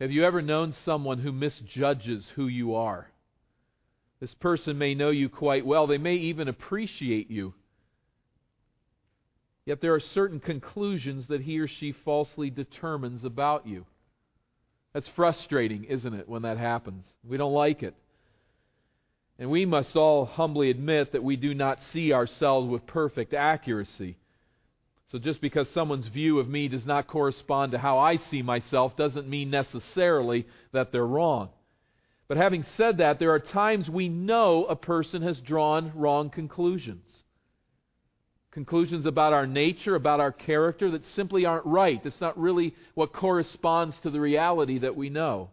[0.00, 3.10] Have you ever known someone who misjudges who you are?
[4.18, 5.86] This person may know you quite well.
[5.86, 7.54] They may even appreciate you.
[9.66, 13.84] Yet there are certain conclusions that he or she falsely determines about you.
[14.94, 17.04] That's frustrating, isn't it, when that happens?
[17.22, 17.94] We don't like it.
[19.38, 24.16] And we must all humbly admit that we do not see ourselves with perfect accuracy.
[25.10, 28.96] So just because someone's view of me does not correspond to how I see myself
[28.96, 31.50] doesn't mean necessarily that they're wrong.
[32.28, 37.04] But having said that, there are times we know a person has drawn wrong conclusions.
[38.52, 42.00] Conclusions about our nature, about our character that simply aren't right.
[42.04, 45.50] It's not really what corresponds to the reality that we know.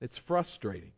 [0.00, 0.92] It's frustrating.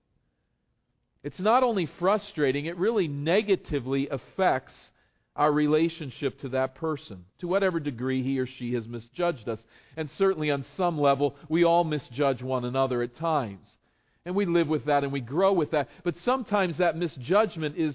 [1.24, 4.74] It's not only frustrating, it really negatively affects
[5.36, 9.60] our relationship to that person, to whatever degree he or she has misjudged us.
[9.96, 13.66] And certainly on some level, we all misjudge one another at times.
[14.24, 15.88] And we live with that and we grow with that.
[16.04, 17.94] But sometimes that misjudgment is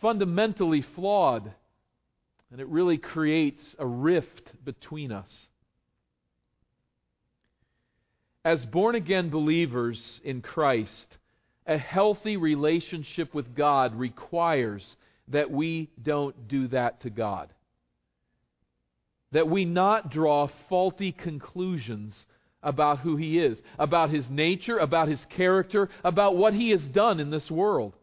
[0.00, 1.52] fundamentally flawed.
[2.52, 5.30] And it really creates a rift between us.
[8.44, 11.16] As born again believers in Christ,
[11.66, 14.84] a healthy relationship with God requires
[15.28, 17.52] that we don't do that to God.
[19.32, 22.14] That we not draw faulty conclusions
[22.62, 27.20] about who He is, about His nature, about His character, about what He has done
[27.20, 27.94] in this world.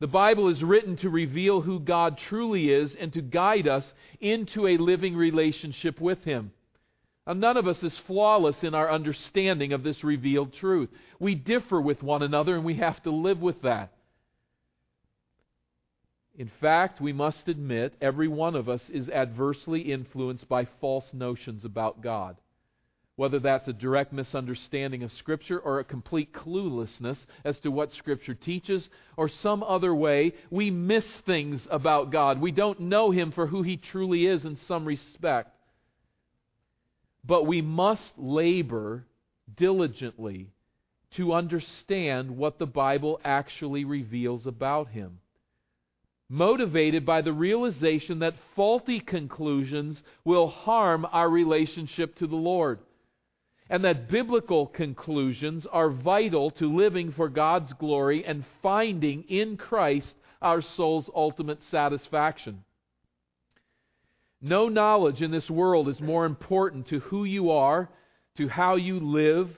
[0.00, 3.84] The Bible is written to reveal who God truly is and to guide us
[4.20, 6.52] into a living relationship with Him.
[7.26, 10.88] Now, none of us is flawless in our understanding of this revealed truth.
[11.18, 13.92] We differ with one another and we have to live with that.
[16.38, 21.64] In fact, we must admit every one of us is adversely influenced by false notions
[21.66, 22.36] about God
[23.18, 28.36] whether that's a direct misunderstanding of Scripture or a complete cluelessness as to what Scripture
[28.36, 32.40] teaches, or some other way, we miss things about God.
[32.40, 35.50] We don't know Him for who He truly is in some respect.
[37.24, 39.04] But we must labor
[39.56, 40.52] diligently
[41.16, 45.18] to understand what the Bible actually reveals about Him.
[46.30, 52.80] Motivated by the realization that faulty conclusions will harm our relationship to the Lord
[53.70, 60.14] and that biblical conclusions are vital to living for God's glory and finding in Christ
[60.40, 62.64] our soul's ultimate satisfaction.
[64.40, 67.88] No knowledge in this world is more important to who you are,
[68.36, 69.50] to how you live,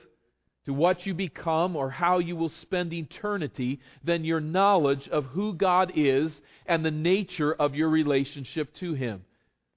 [0.65, 5.53] to what you become, or how you will spend eternity than your knowledge of who
[5.53, 6.31] God is
[6.65, 9.23] and the nature of your relationship to Him.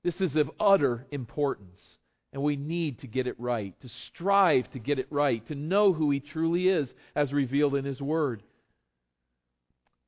[0.03, 1.81] This is of utter importance.
[2.33, 5.93] And we need to get it right, to strive to get it right, to know
[5.93, 8.43] who He truly is as revealed in His Word.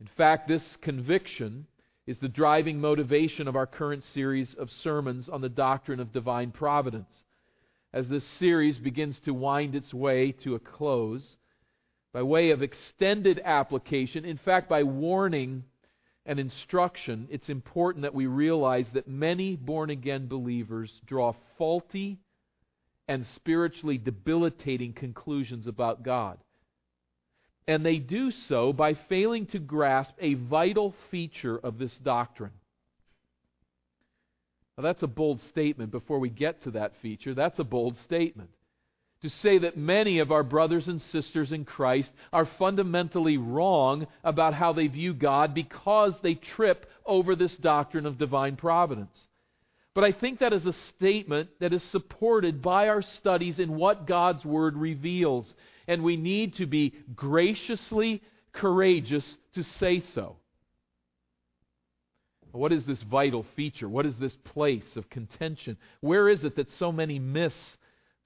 [0.00, 1.66] In fact, this conviction
[2.06, 6.50] is the driving motivation of our current series of sermons on the doctrine of divine
[6.50, 7.10] providence.
[7.92, 11.36] As this series begins to wind its way to a close,
[12.12, 15.64] by way of extended application, in fact, by warning
[16.24, 22.18] and instruction, it's important that we realize that many born again believers draw faulty
[23.08, 26.38] and spiritually debilitating conclusions about God.
[27.68, 32.52] And they do so by failing to grasp a vital feature of this doctrine.
[34.76, 37.34] Now, that's a bold statement before we get to that feature.
[37.34, 38.50] That's a bold statement
[39.22, 44.54] to say that many of our brothers and sisters in Christ are fundamentally wrong about
[44.54, 49.16] how they view God because they trip over this doctrine of divine providence.
[49.94, 54.06] But I think that is a statement that is supported by our studies in what
[54.06, 55.52] God's Word reveals.
[55.88, 58.22] And we need to be graciously
[58.52, 60.36] courageous to say so.
[62.56, 63.88] What is this vital feature?
[63.88, 65.76] What is this place of contention?
[66.00, 67.54] Where is it that so many miss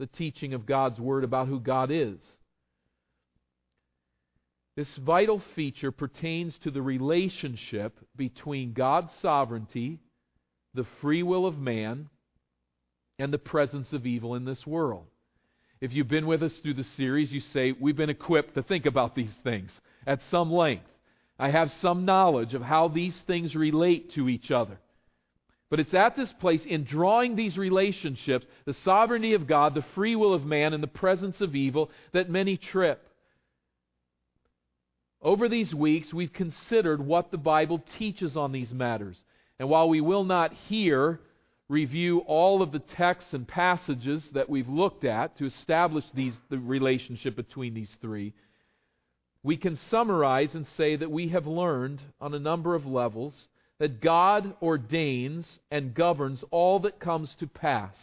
[0.00, 2.18] the teaching of God's Word about who God is.
[4.77, 10.00] This vital feature pertains to the relationship between God's sovereignty,
[10.72, 12.09] the free will of man,
[13.18, 15.04] and the presence of evil in this world.
[15.82, 18.86] If you've been with us through the series, you say, We've been equipped to think
[18.86, 19.71] about these things
[20.06, 20.86] at some length.
[21.41, 24.78] I have some knowledge of how these things relate to each other.
[25.71, 30.16] But it's at this place, in drawing these relationships, the sovereignty of God, the free
[30.16, 33.03] will of man, and the presence of evil, that many trip.
[35.22, 39.16] Over these weeks, we've considered what the Bible teaches on these matters.
[39.59, 41.21] And while we will not here
[41.69, 46.59] review all of the texts and passages that we've looked at to establish these, the
[46.59, 48.34] relationship between these three,
[49.42, 53.34] we can summarize and say that we have learned on a number of levels
[53.78, 57.95] that God ordains and governs all that comes to pass,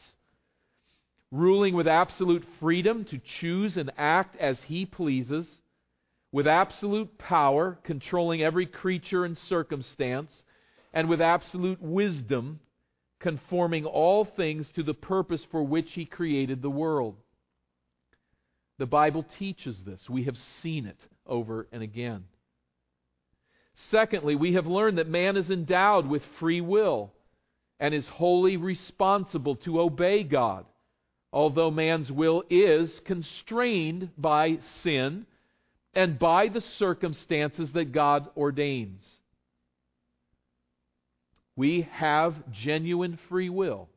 [1.31, 5.45] ruling with absolute freedom to choose and act as He pleases,
[6.31, 10.31] with absolute power, controlling every creature and circumstance,
[10.93, 12.59] and with absolute wisdom,
[13.19, 17.15] conforming all things to the purpose for which He created the world.
[18.79, 20.01] The Bible teaches this.
[20.09, 22.25] We have seen it over and again.
[23.91, 27.11] Secondly, we have learned that man is endowed with free will
[27.79, 30.65] and is wholly responsible to obey God,
[31.31, 35.27] although man's will is constrained by sin
[35.93, 39.03] and by the circumstances that God ordains.
[41.55, 43.89] We have genuine free will.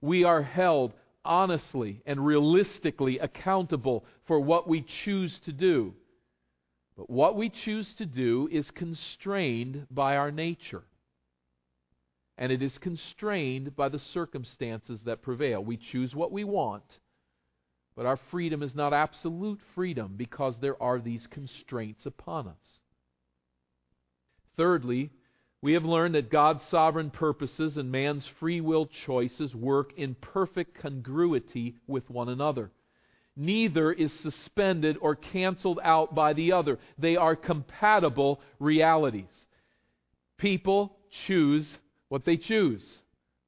[0.00, 0.92] We are held
[1.24, 5.94] honestly and realistically accountable for what we choose to do.
[6.96, 10.84] But what we choose to do is constrained by our nature.
[12.38, 15.62] And it is constrained by the circumstances that prevail.
[15.62, 16.84] We choose what we want,
[17.94, 22.80] but our freedom is not absolute freedom because there are these constraints upon us.
[24.56, 25.10] Thirdly,
[25.62, 30.78] we have learned that God's sovereign purposes and man's free will choices work in perfect
[30.78, 32.70] congruity with one another.
[33.36, 36.78] Neither is suspended or canceled out by the other.
[36.98, 39.24] They are compatible realities.
[40.38, 40.96] People
[41.26, 41.66] choose
[42.08, 42.82] what they choose.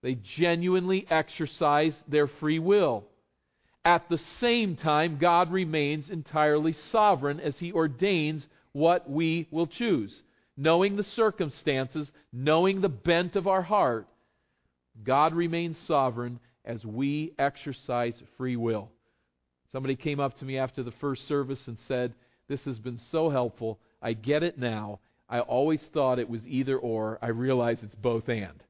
[0.03, 3.05] They genuinely exercise their free will.
[3.85, 10.23] At the same time, God remains entirely sovereign as He ordains what we will choose
[10.59, 14.09] knowing the circumstances, knowing the bent of our heart,
[15.05, 18.91] God remains sovereign as we exercise free will.
[19.73, 22.15] Somebody came up to me after the first service and said,
[22.49, 23.79] This has been so helpful.
[24.01, 25.01] I get it now.
[25.29, 27.19] I always thought it was either or.
[27.21, 28.63] I realize it's both and.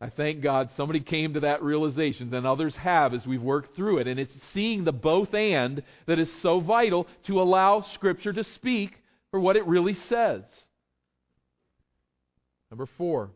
[0.00, 3.98] I thank God somebody came to that realization, and others have as we've worked through
[3.98, 4.06] it.
[4.06, 8.92] And it's seeing the both and that is so vital to allow Scripture to speak
[9.30, 10.42] for what it really says.
[12.70, 13.30] Number four,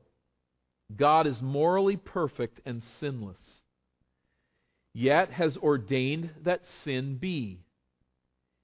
[0.97, 3.37] God is morally perfect and sinless,
[4.95, 7.61] yet has ordained that sin be.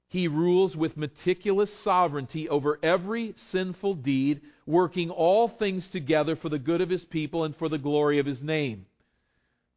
[0.08, 6.58] He rules with meticulous sovereignty over every sinful deed, working all things together for the
[6.58, 8.86] good of His people and for the glory of His name.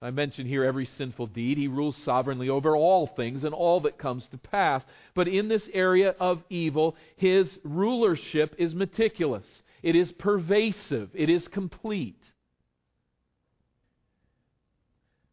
[0.02, 1.58] I mention here every sinful deed.
[1.58, 4.84] He rules sovereignly over all things and all that comes to pass.
[5.16, 9.46] But in this area of evil, His rulership is meticulous.
[9.82, 12.22] It is pervasive, it is complete.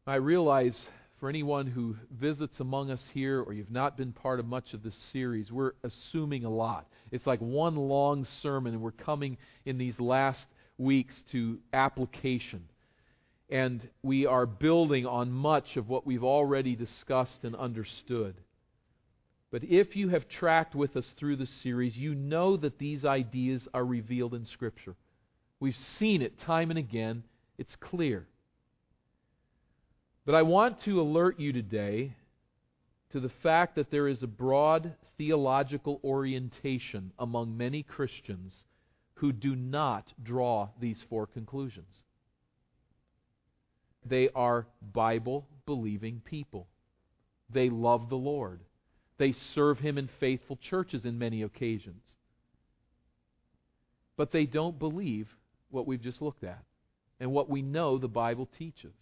[0.07, 0.77] I realize
[1.21, 4.83] for anyone who visits among us here or you've not been part of much of
[4.83, 6.89] this series, we're assuming a lot.
[7.13, 9.37] It's like one long sermon, and we're coming
[9.67, 10.47] in these last
[10.79, 12.65] weeks to application.
[13.51, 18.35] And we are building on much of what we've already discussed and understood.
[19.51, 23.63] But if you have tracked with us through the series, you know that these ideas
[23.75, 24.95] are revealed in Scripture.
[25.59, 27.25] We've seen it time and again.
[27.59, 28.27] It's clear.
[30.27, 32.15] But I want to alert you today
[33.13, 38.53] to the fact that there is a broad theological orientation among many Christians
[39.15, 42.03] who do not draw these four conclusions.
[44.05, 46.69] They are Bible believing people.
[47.53, 48.61] They love the Lord.
[49.19, 52.03] They serve him in faithful churches in many occasions.
[54.17, 55.29] But they don't believe
[55.71, 56.65] what we've just looked at
[57.19, 58.95] and what we know the Bible teaches.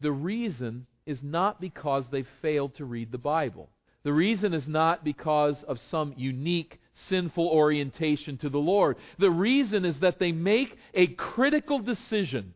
[0.00, 3.70] The reason is not because they failed to read the Bible.
[4.02, 8.96] The reason is not because of some unique sinful orientation to the Lord.
[9.18, 12.54] The reason is that they make a critical decision.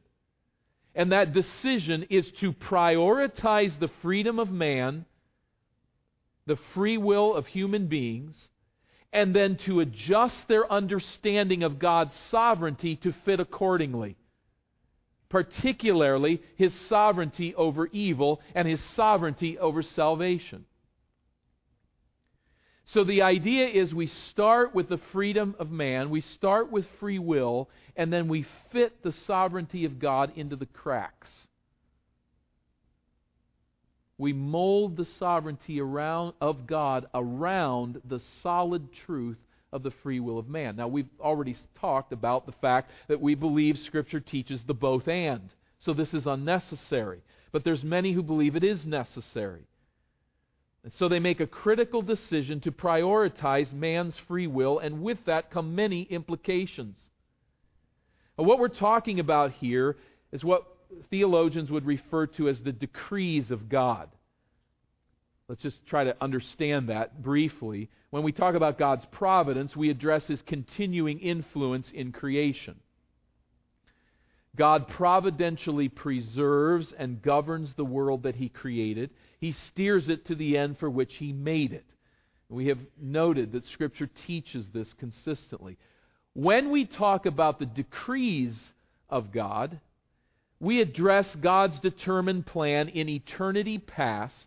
[0.94, 5.06] And that decision is to prioritize the freedom of man
[6.50, 8.36] the free will of human beings,
[9.12, 14.16] and then to adjust their understanding of God's sovereignty to fit accordingly.
[15.30, 20.66] Particularly his sovereignty over evil and his sovereignty over salvation.
[22.86, 27.20] So the idea is we start with the freedom of man, we start with free
[27.20, 31.30] will, and then we fit the sovereignty of God into the cracks
[34.20, 39.38] we mold the sovereignty around, of God around the solid truth
[39.72, 40.76] of the free will of man.
[40.76, 45.50] Now, we've already talked about the fact that we believe Scripture teaches the both and.
[45.80, 47.22] so this is unnecessary.
[47.52, 49.66] But there's many who believe it is necessary.
[50.82, 55.50] And so they make a critical decision to prioritize man's free will, and with that
[55.50, 56.96] come many implications.
[58.38, 59.96] Now, what we're talking about here
[60.32, 60.64] is what
[61.10, 64.08] theologians would refer to as the decrees of God.
[65.50, 67.90] Let's just try to understand that briefly.
[68.10, 72.76] When we talk about God's providence, we address his continuing influence in creation.
[74.54, 79.10] God providentially preserves and governs the world that he created.
[79.40, 81.86] He steers it to the end for which he made it.
[82.48, 85.78] We have noted that Scripture teaches this consistently.
[86.32, 88.54] When we talk about the decrees
[89.08, 89.80] of God,
[90.60, 94.46] we address God's determined plan in eternity past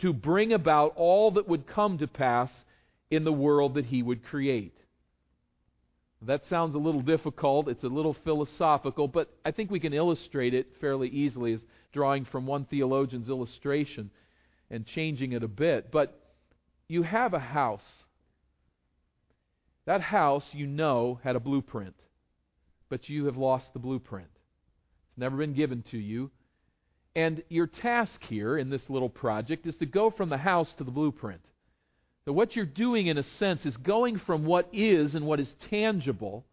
[0.00, 2.50] to bring about all that would come to pass
[3.10, 4.74] in the world that he would create.
[6.22, 7.68] That sounds a little difficult.
[7.68, 11.60] It's a little philosophical, but I think we can illustrate it fairly easily as
[11.92, 14.10] drawing from one theologian's illustration
[14.70, 15.92] and changing it a bit.
[15.92, 16.18] But
[16.88, 17.84] you have a house.
[19.86, 21.94] That house, you know, had a blueprint,
[22.88, 24.30] but you have lost the blueprint.
[25.10, 26.30] It's never been given to you.
[27.16, 30.84] And your task here in this little project is to go from the house to
[30.84, 31.42] the blueprint.
[32.24, 35.54] So, what you're doing, in a sense, is going from what is and what is
[35.68, 36.44] tangible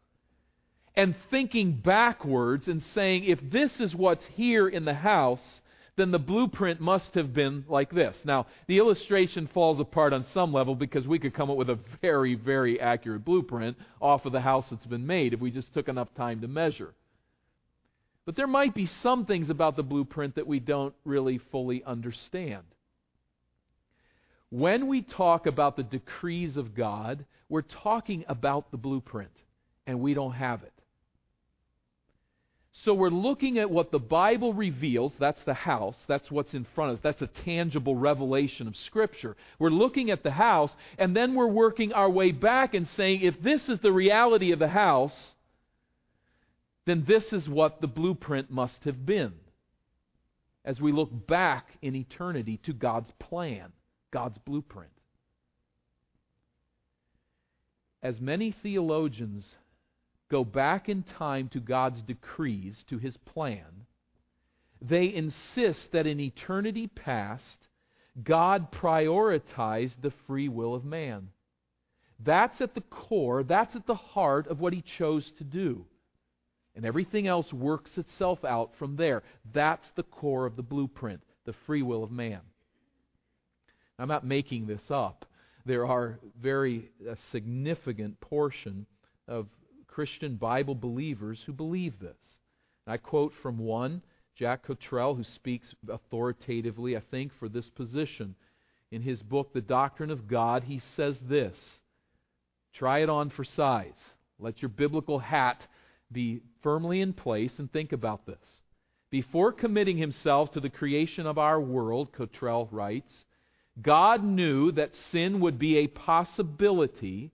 [0.95, 5.61] and thinking backwards and saying, if this is what's here in the house,
[5.95, 8.15] then the blueprint must have been like this.
[8.25, 11.79] Now, the illustration falls apart on some level because we could come up with a
[12.01, 15.87] very, very accurate blueprint off of the house that's been made if we just took
[15.87, 16.93] enough time to measure.
[18.25, 22.63] But there might be some things about the blueprint that we don't really fully understand.
[24.49, 29.31] When we talk about the decrees of God, we're talking about the blueprint,
[29.87, 30.73] and we don't have it.
[32.83, 35.13] So we're looking at what the Bible reveals.
[35.19, 35.97] That's the house.
[36.07, 37.03] That's what's in front of us.
[37.03, 39.35] That's a tangible revelation of Scripture.
[39.59, 43.41] We're looking at the house, and then we're working our way back and saying, if
[43.41, 45.13] this is the reality of the house,
[46.85, 49.33] then this is what the blueprint must have been.
[50.63, 53.71] As we look back in eternity to God's plan.
[54.11, 54.91] God's blueprint.
[58.03, 59.45] As many theologians
[60.29, 63.85] go back in time to God's decrees, to his plan,
[64.81, 67.67] they insist that in eternity past,
[68.23, 71.29] God prioritized the free will of man.
[72.19, 75.85] That's at the core, that's at the heart of what he chose to do.
[76.75, 79.23] And everything else works itself out from there.
[79.53, 82.39] That's the core of the blueprint, the free will of man.
[83.99, 85.25] I'm not making this up.
[85.65, 88.85] There are very a significant portion
[89.27, 89.47] of
[89.87, 92.17] Christian Bible believers who believe this.
[92.87, 94.01] I quote from one,
[94.35, 98.35] Jack Cottrell, who speaks authoritatively, I think, for this position.
[98.91, 101.55] In his book, The Doctrine of God, he says this
[102.73, 103.93] Try it on for size.
[104.39, 105.61] Let your biblical hat
[106.11, 108.37] be firmly in place and think about this.
[109.09, 113.25] Before committing himself to the creation of our world, Cottrell writes,
[113.81, 117.31] God knew that sin would be a possibility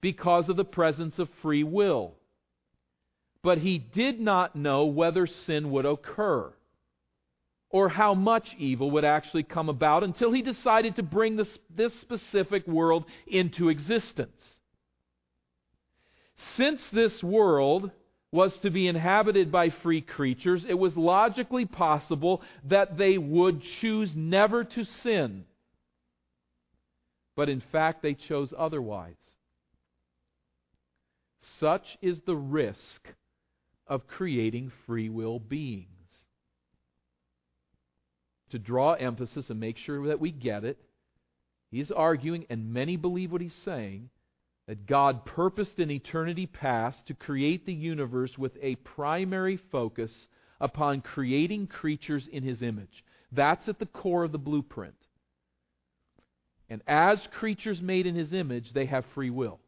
[0.00, 2.14] because of the presence of free will.
[3.42, 6.52] But he did not know whether sin would occur
[7.70, 11.92] or how much evil would actually come about until he decided to bring this, this
[12.00, 14.58] specific world into existence.
[16.56, 17.90] Since this world
[18.32, 24.14] was to be inhabited by free creatures, it was logically possible that they would choose
[24.14, 25.44] never to sin.
[27.34, 29.14] But in fact, they chose otherwise.
[31.58, 33.08] Such is the risk
[33.86, 35.86] of creating free will beings.
[38.50, 40.78] To draw emphasis and make sure that we get it,
[41.70, 44.10] he's arguing, and many believe what he's saying
[44.70, 50.12] that God purposed in eternity past to create the universe with a primary focus
[50.60, 53.02] upon creating creatures in His image.
[53.32, 54.94] That's at the core of the blueprint.
[56.68, 59.58] And as creatures made in His image, they have free will.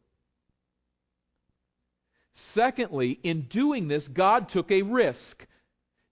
[2.53, 5.45] Secondly, in doing this, God took a risk.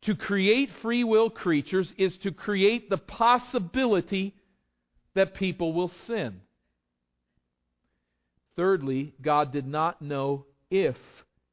[0.01, 4.35] To create free will creatures is to create the possibility
[5.15, 6.41] that people will sin.
[8.61, 10.95] Thirdly, God did not know if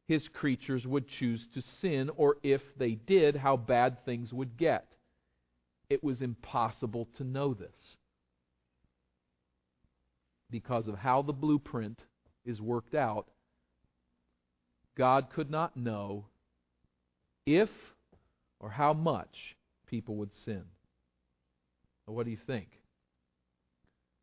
[0.08, 4.86] his creatures would choose to sin, or if they did, how bad things would get.
[5.88, 7.96] It was impossible to know this
[10.50, 11.98] because of how the blueprint
[12.44, 13.28] is worked out.
[14.94, 16.26] God could not know
[17.46, 17.70] if
[18.60, 20.64] or how much people would sin.
[22.04, 22.68] what do you think?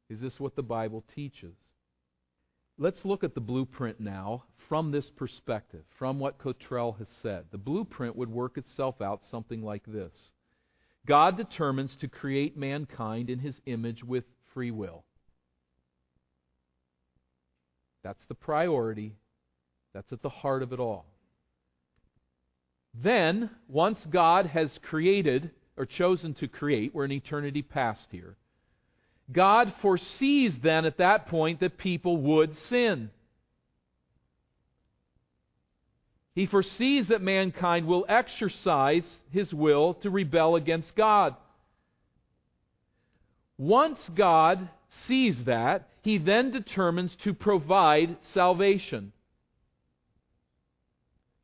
[0.08, 1.56] Is this what the Bible teaches?
[2.78, 7.46] Let's look at the blueprint now from this perspective, from what Cottrell has said.
[7.52, 10.12] The blueprint would work itself out something like this
[11.06, 15.04] God determines to create mankind in his image with free will.
[18.04, 19.16] That's the priority.
[19.94, 21.06] That's at the heart of it all.
[22.94, 28.36] Then, once God has created, or chosen to create, we're in eternity past here,
[29.32, 33.10] God foresees then at that point that people would sin.
[36.36, 41.36] He foresees that mankind will exercise his will to rebel against God.
[43.58, 44.70] Once God
[45.08, 49.14] sees that, he then determines to provide salvation,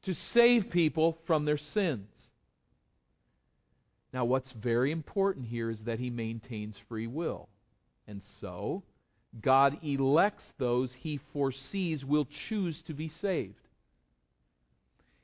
[0.04, 2.08] to save people from their sins.
[4.14, 7.48] Now, what's very important here is that he maintains free will.
[8.08, 8.84] And so,
[9.40, 13.56] God elects those he foresees will choose to be saved.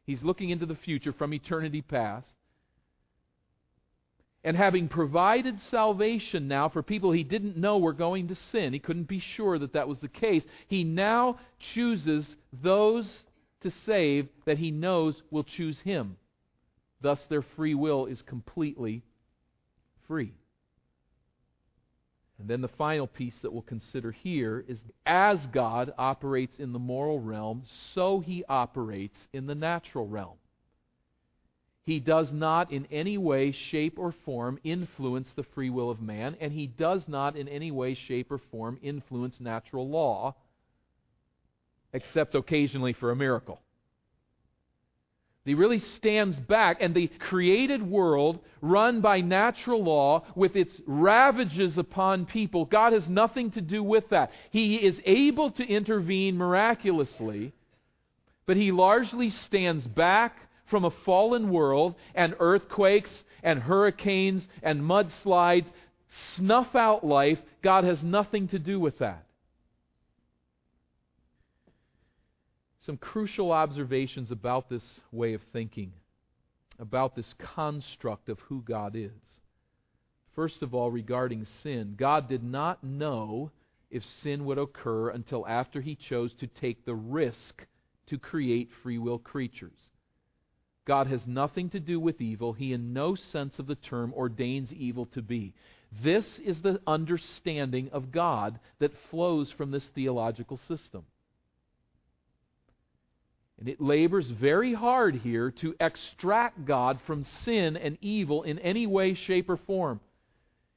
[0.05, 2.31] He's looking into the future from eternity past.
[4.43, 8.79] And having provided salvation now for people he didn't know were going to sin, he
[8.79, 10.43] couldn't be sure that that was the case.
[10.67, 11.39] He now
[11.73, 13.05] chooses those
[13.63, 16.15] to save that he knows will choose him.
[17.01, 19.03] Thus, their free will is completely
[20.07, 20.33] free.
[22.39, 26.79] And then the final piece that we'll consider here is as God operates in the
[26.79, 27.63] moral realm,
[27.95, 30.37] so he operates in the natural realm.
[31.83, 36.35] He does not in any way, shape, or form influence the free will of man,
[36.39, 40.35] and he does not in any way, shape, or form influence natural law,
[41.93, 43.61] except occasionally for a miracle.
[45.47, 51.77] He really stands back, and the created world, run by natural law, with its ravages
[51.77, 54.31] upon people, God has nothing to do with that.
[54.51, 57.53] He is able to intervene miraculously,
[58.45, 63.09] but He largely stands back from a fallen world, and earthquakes,
[63.41, 65.71] and hurricanes, and mudslides
[66.35, 67.39] snuff out life.
[67.63, 69.23] God has nothing to do with that.
[72.87, 75.91] Some crucial observations about this way of thinking,
[76.79, 79.11] about this construct of who God is.
[80.33, 83.51] First of all, regarding sin, God did not know
[83.91, 87.65] if sin would occur until after he chose to take the risk
[88.07, 89.77] to create free will creatures.
[90.85, 92.53] God has nothing to do with evil.
[92.53, 95.53] He, in no sense of the term, ordains evil to be.
[96.01, 101.03] This is the understanding of God that flows from this theological system.
[103.59, 108.85] And it labors very hard here to extract God from sin and evil in any
[108.85, 109.99] way, shape, or form.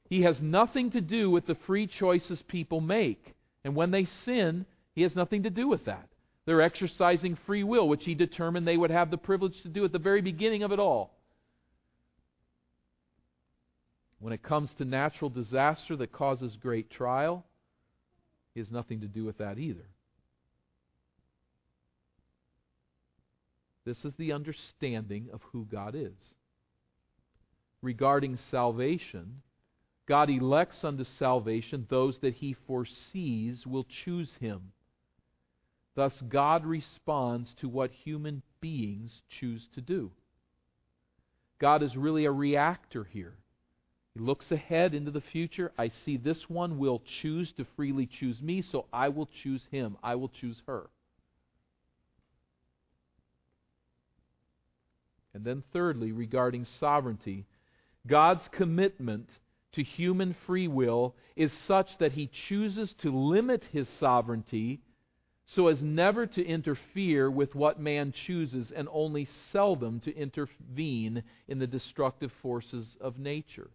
[0.09, 3.33] He has nothing to do with the free choices people make.
[3.63, 6.07] And when they sin, He has nothing to do with that.
[6.45, 9.91] They're exercising free will, which He determined they would have the privilege to do at
[9.91, 11.13] the very beginning of it all.
[14.19, 17.45] When it comes to natural disaster that causes great trial,
[18.55, 19.85] He has nothing to do with that either.
[23.85, 26.35] This is the understanding of who God is.
[27.81, 29.41] Regarding salvation,
[30.07, 34.71] God elects unto salvation those that he foresees will choose him.
[35.95, 40.11] Thus, God responds to what human beings choose to do.
[41.59, 43.33] God is really a reactor here.
[44.13, 45.71] He looks ahead into the future.
[45.77, 49.97] I see this one will choose to freely choose me, so I will choose him.
[50.03, 50.89] I will choose her.
[55.33, 57.45] And then, thirdly, regarding sovereignty,
[58.05, 59.29] God's commitment
[59.73, 64.81] to human free will is such that he chooses to limit his sovereignty
[65.55, 71.59] so as never to interfere with what man chooses and only seldom to intervene in
[71.59, 73.69] the destructive forces of nature.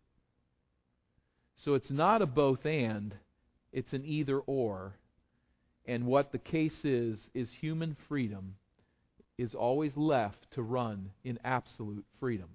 [1.64, 3.14] So it's not a both and,
[3.72, 4.94] it's an either or.
[5.84, 8.54] And what the case is, is human freedom
[9.38, 12.48] is always left to run in absolute freedom.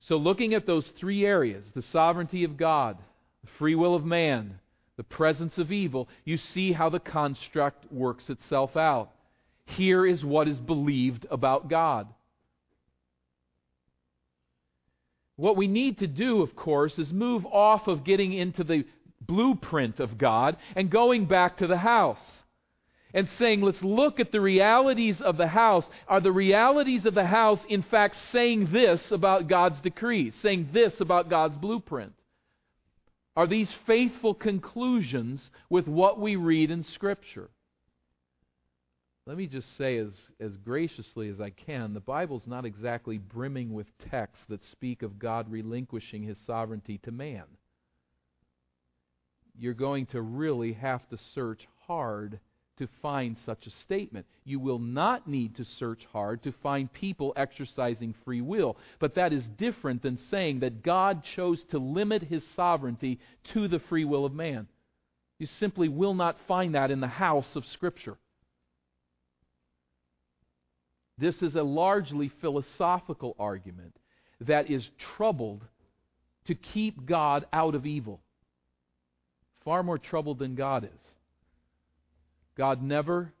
[0.00, 2.98] So, looking at those three areas the sovereignty of God,
[3.42, 4.60] the free will of man,
[4.96, 9.10] the presence of evil you see how the construct works itself out.
[9.64, 12.06] Here is what is believed about God.
[15.34, 18.84] What we need to do, of course, is move off of getting into the
[19.26, 22.18] blueprint of God and going back to the house.
[23.16, 25.86] and saying, let's look at the realities of the house.
[26.06, 31.00] Are the realities of the house, in fact, saying this about God's decrees, saying this
[31.00, 32.12] about God's blueprint?
[33.34, 37.48] Are these faithful conclusions with what we read in Scripture?
[39.26, 43.72] Let me just say, as, as graciously as I can, the Bible's not exactly brimming
[43.72, 47.44] with texts that speak of God relinquishing his sovereignty to man.
[49.58, 52.40] You're going to really have to search hard
[52.78, 54.26] to find such a statement.
[54.44, 58.76] You will not need to search hard to find people exercising free will.
[59.00, 63.18] But that is different than saying that God chose to limit his sovereignty
[63.54, 64.66] to the free will of man.
[65.38, 68.16] You simply will not find that in the house of Scripture.
[71.18, 73.96] This is a largely philosophical argument
[74.40, 75.62] that is troubled
[76.46, 78.20] to keep God out of evil.
[79.66, 81.00] Far more troubled than God is.
[82.56, 83.32] God never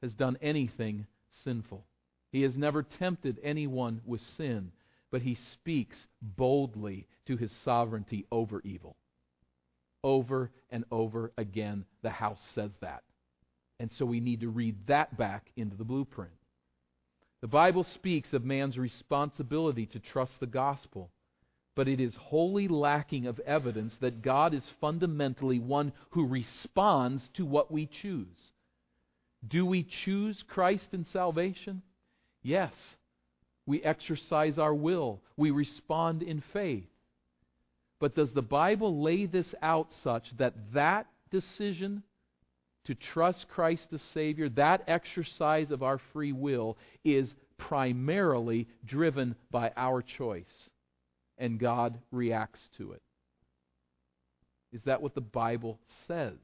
[0.00, 1.06] has done anything
[1.42, 1.84] sinful.
[2.30, 4.70] He has never tempted anyone with sin,
[5.10, 8.96] but he speaks boldly to his sovereignty over evil.
[10.04, 13.02] Over and over again, the house says that.
[13.80, 16.30] And so we need to read that back into the blueprint.
[17.40, 21.10] The Bible speaks of man's responsibility to trust the gospel,
[21.76, 27.44] but it is wholly lacking of evidence that God is fundamentally one who responds to
[27.44, 28.50] what we choose.
[29.46, 31.82] Do we choose Christ in salvation?
[32.42, 32.72] Yes.
[33.66, 36.88] We exercise our will, we respond in faith.
[38.00, 42.02] But does the Bible lay this out such that that decision
[42.84, 49.72] to trust Christ as Savior, that exercise of our free will is primarily driven by
[49.76, 50.70] our choice,
[51.38, 53.02] and God reacts to it.
[54.72, 56.38] Is that what the Bible says?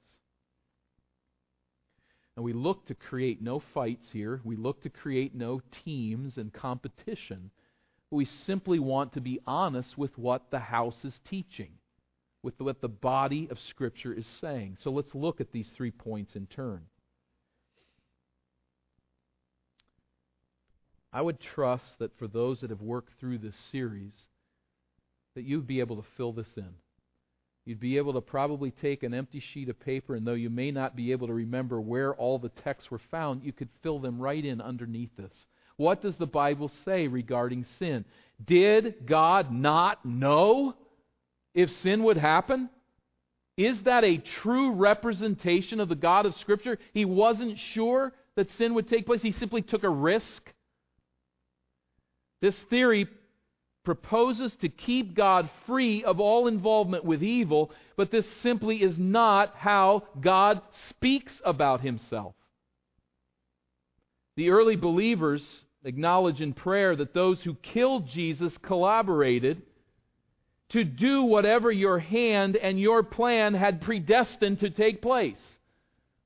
[2.37, 4.41] And we look to create no fights here.
[4.45, 7.51] We look to create no teams and competition.
[8.11, 11.73] We simply want to be honest with what the house is teaching
[12.43, 14.77] with what the body of Scripture is saying.
[14.83, 16.83] So let's look at these three points in turn.
[21.13, 24.13] I would trust that for those that have worked through this series,
[25.35, 26.69] that you'd be able to fill this in.
[27.65, 30.73] You'd be able to probably take an empty sheet of paper, and though you may
[30.73, 34.21] not be able to remember where all the texts were found, you could fill them
[34.21, 35.33] right in underneath this.
[35.77, 38.05] What does the Bible say regarding sin?
[38.45, 40.75] Did God not know
[41.55, 42.69] if sin would happen?
[43.57, 46.79] Is that a true representation of the God of Scripture?
[46.95, 50.43] He wasn't sure that sin would take place, he simply took a risk.
[52.41, 53.07] This theory
[53.85, 59.55] proposes to keep God free of all involvement with evil, but this simply is not
[59.57, 62.35] how God speaks about himself.
[64.37, 65.45] The early believers
[65.85, 69.63] acknowledge in prayer that those who killed Jesus collaborated
[70.71, 75.37] to do whatever your hand and your plan had predestined to take place.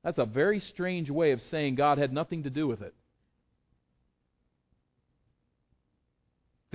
[0.04, 2.94] That's a very strange way of saying God had nothing to do with it.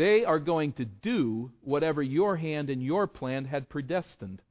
[0.01, 4.41] They are going to do whatever your hand and your plan had predestined.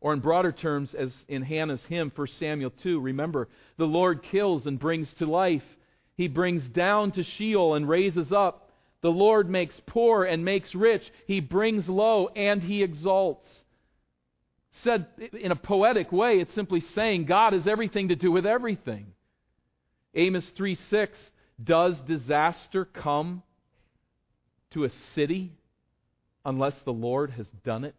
[0.00, 4.66] Or, in broader terms, as in Hannah's hymn, 1 Samuel 2, remember, the Lord kills
[4.66, 5.62] and brings to life.
[6.16, 8.72] He brings down to Sheol and raises up.
[9.00, 11.04] The Lord makes poor and makes rich.
[11.28, 13.46] He brings low and he exalts.
[14.82, 15.06] Said
[15.40, 19.12] in a poetic way, it's simply saying God has everything to do with everything.
[20.16, 21.16] Amos 3 6
[21.62, 23.44] Does disaster come
[24.72, 25.52] to a city
[26.44, 27.96] unless the Lord has done it?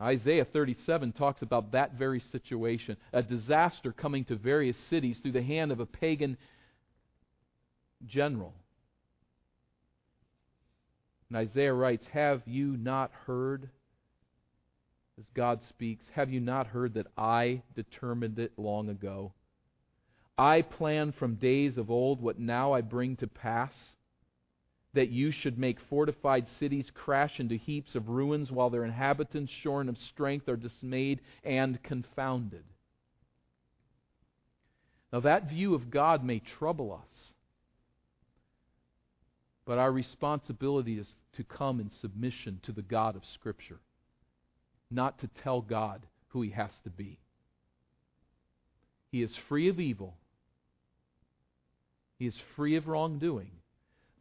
[0.00, 5.42] Isaiah 37 talks about that very situation a disaster coming to various cities through the
[5.42, 6.36] hand of a pagan
[8.06, 8.52] general.
[11.28, 13.68] And Isaiah writes, Have you not heard,
[15.18, 19.32] as God speaks, have you not heard that I determined it long ago?
[20.38, 23.72] I planned from days of old what now I bring to pass,
[24.96, 29.90] that you should make fortified cities crash into heaps of ruins, while their inhabitants, shorn
[29.90, 32.64] of strength, are dismayed and confounded.
[35.12, 37.34] Now, that view of God may trouble us.
[39.66, 43.80] But our responsibility is to come in submission to the God of Scripture,
[44.90, 47.18] not to tell God who He has to be.
[49.12, 50.14] He is free of evil,
[52.18, 53.50] He is free of wrongdoing,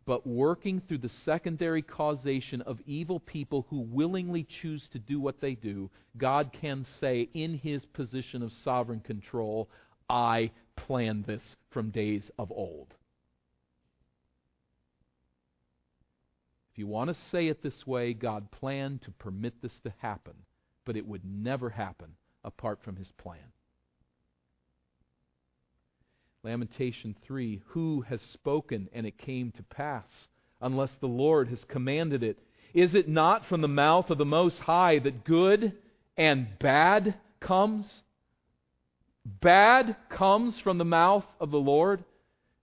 [0.06, 5.42] but working through the secondary causation of evil people who willingly choose to do what
[5.42, 9.68] they do, God can say, in his position of sovereign control,
[10.08, 11.42] I planned this
[11.72, 12.94] from days of old.
[16.72, 20.34] If you want to say it this way, God planned to permit this to happen,
[20.86, 22.10] but it would never happen
[22.44, 23.55] apart from his plan.
[26.46, 30.06] Lamentation 3 Who has spoken and it came to pass,
[30.62, 32.38] unless the Lord has commanded it?
[32.74, 35.74] Is it not from the mouth of the Most High that good
[36.16, 37.86] and bad comes?
[39.26, 42.04] Bad comes from the mouth of the Lord.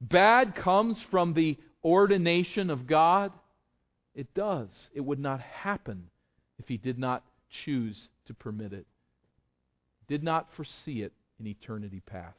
[0.00, 3.32] Bad comes from the ordination of God.
[4.14, 4.68] It does.
[4.94, 6.08] It would not happen
[6.58, 7.24] if he did not
[7.64, 8.86] choose to permit it.
[10.06, 12.38] Did not foresee it in eternity past.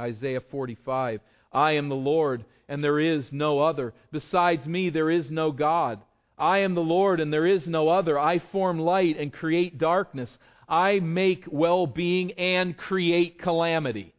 [0.00, 1.20] Isaiah 45
[1.52, 3.94] I am the Lord, and there is no other.
[4.12, 6.00] Besides me, there is no God.
[6.36, 8.18] I am the Lord, and there is no other.
[8.18, 10.30] I form light and create darkness.
[10.68, 14.14] I make well being and create calamity.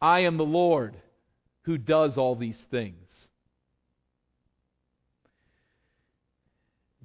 [0.00, 0.96] I am the Lord
[1.62, 2.96] who does all these things.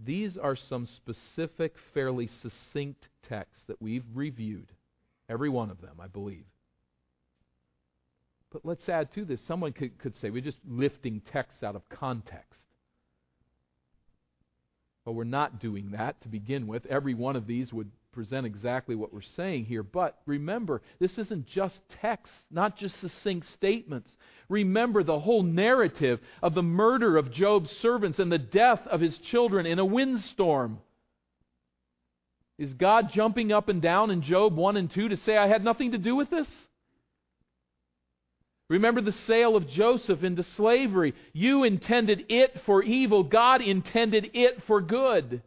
[0.06, 4.67] These are some specific, fairly succinct texts that we've reviewed,
[5.30, 6.45] every one of them, I believe.
[8.56, 9.41] But let's add to this.
[9.50, 12.62] Someone could, could say we're just lifting texts out of context.
[15.04, 16.86] But we're not doing that to begin with.
[16.86, 19.84] Every one of these would present exactly what we're saying here.
[19.84, 24.10] But remember, this isn't just text, not just succinct statements.
[24.48, 29.18] Remember the whole narrative of the murder of Job's servants and the death of his
[29.18, 30.80] children in a windstorm.
[32.58, 35.62] Is God jumping up and down in Job 1 and 2 to say, I had
[35.62, 36.48] nothing to do with this?
[38.69, 41.13] Remember the sale of Joseph into slavery.
[41.34, 45.41] You intended it for evil, God intended it for good.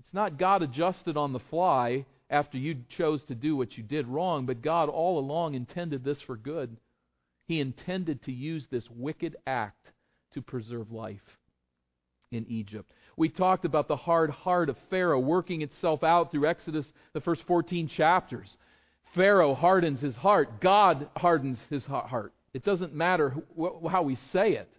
[0.00, 4.06] It's not God adjusted on the fly after you chose to do what you did
[4.06, 6.76] wrong, but God all along intended this for good.
[7.46, 9.86] He intended to use this wicked act
[10.34, 11.20] to preserve life
[12.30, 12.90] in Egypt.
[13.16, 17.42] We talked about the hard heart of Pharaoh working itself out through Exodus, the first
[17.46, 18.48] 14 chapters.
[19.14, 22.32] Pharaoh hardens his heart, God hardens his heart.
[22.54, 23.34] It doesn't matter
[23.90, 24.70] how we say it.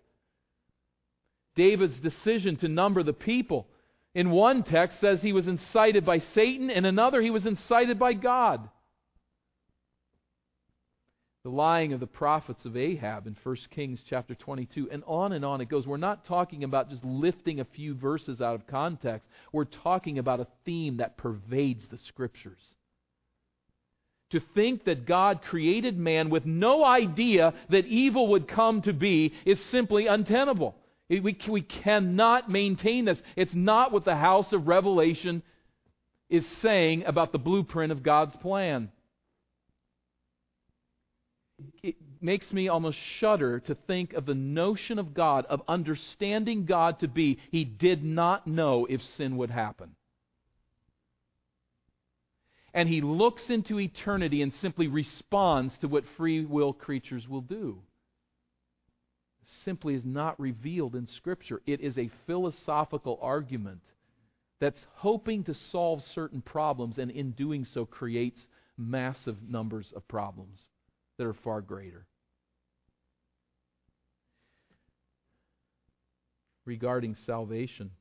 [1.55, 3.67] David's decision to number the people
[4.15, 8.13] in one text says he was incited by Satan, in another he was incited by
[8.13, 8.69] God.
[11.43, 15.43] The lying of the prophets of Ahab in 1 Kings chapter 22, and on and
[15.43, 15.85] on it goes.
[15.85, 19.27] We're not talking about just lifting a few verses out of context.
[19.51, 22.61] We're talking about a theme that pervades the scriptures
[24.33, 29.31] to think that God created man with no idea that evil would come to be
[29.45, 30.75] is simply untenable.
[31.07, 33.21] We, we cannot maintain this.
[33.35, 35.43] It's not what the house of Revelation
[36.29, 38.91] is saying about the blueprint of God's plan.
[41.83, 47.01] It makes me almost shudder to think of the notion of God, of understanding God
[47.01, 49.95] to be, He did not know if sin would happen
[52.73, 57.79] and he looks into eternity and simply responds to what free will creatures will do.
[59.63, 61.61] Simply is not revealed in Scripture.
[61.67, 63.81] It is a philosophical argument
[64.59, 68.39] that's hoping to solve certain problems and in doing so creates
[68.77, 70.57] massive numbers of problems
[71.17, 72.07] that are far greater.
[76.65, 77.91] Regarding salvation,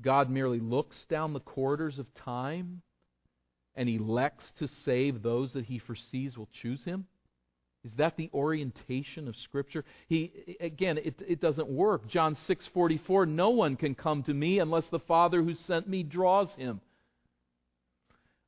[0.00, 2.82] God merely looks down the corridors of time
[3.80, 7.06] and elects to save those that he foresees will choose him?
[7.82, 9.86] Is that the orientation of Scripture?
[10.06, 12.06] He again, it, it doesn't work.
[12.06, 13.24] John six forty four.
[13.24, 16.82] No one can come to me unless the Father who sent me draws him.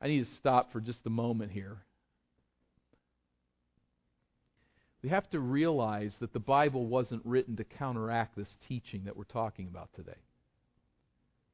[0.02, 1.78] I need to stop for just a moment here.
[5.02, 9.24] We have to realize that the Bible wasn't written to counteract this teaching that we're
[9.24, 10.20] talking about today.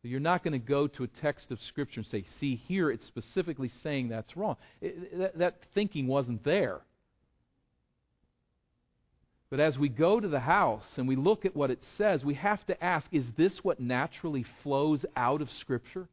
[0.03, 3.07] You're not going to go to a text of Scripture and say, see, here it's
[3.07, 4.57] specifically saying that's wrong.
[4.81, 6.81] It, that, that thinking wasn't there.
[9.51, 12.35] But as we go to the house and we look at what it says, we
[12.35, 16.07] have to ask is this what naturally flows out of Scripture?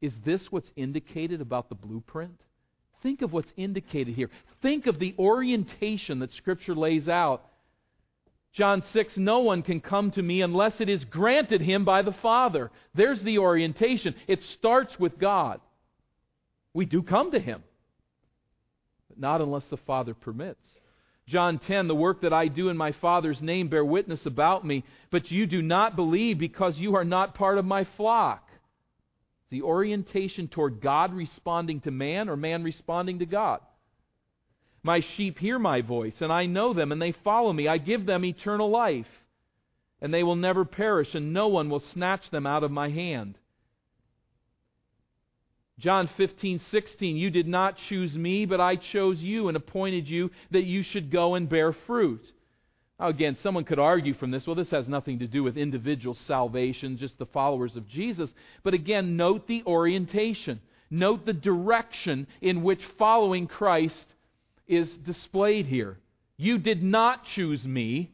[0.00, 2.40] Is this what's indicated about the blueprint?
[3.02, 4.30] Think of what's indicated here.
[4.62, 7.44] Think of the orientation that Scripture lays out
[8.54, 12.14] John 6, no one can come to me unless it is granted him by the
[12.22, 12.70] Father.
[12.94, 14.14] There's the orientation.
[14.28, 15.60] It starts with God.
[16.72, 17.64] We do come to him,
[19.08, 20.64] but not unless the Father permits.
[21.26, 24.84] John 10, the work that I do in my Father's name bear witness about me,
[25.10, 28.48] but you do not believe because you are not part of my flock.
[29.50, 33.60] The orientation toward God responding to man or man responding to God.
[34.84, 37.66] My sheep hear my voice, and I know them, and they follow me.
[37.66, 39.08] I give them eternal life,
[40.02, 43.38] and they will never perish, and no one will snatch them out of my hand.
[45.78, 50.64] John 15:16 you did not choose me, but I chose you and appointed you that
[50.64, 52.30] you should go and bear fruit.
[53.00, 56.14] Now, again, someone could argue from this, well, this has nothing to do with individual
[56.14, 58.32] salvation, just the followers of Jesus.
[58.62, 60.60] But again, note the orientation.
[60.90, 64.13] Note the direction in which following Christ
[64.66, 65.98] is displayed here.
[66.36, 68.10] You did not choose me,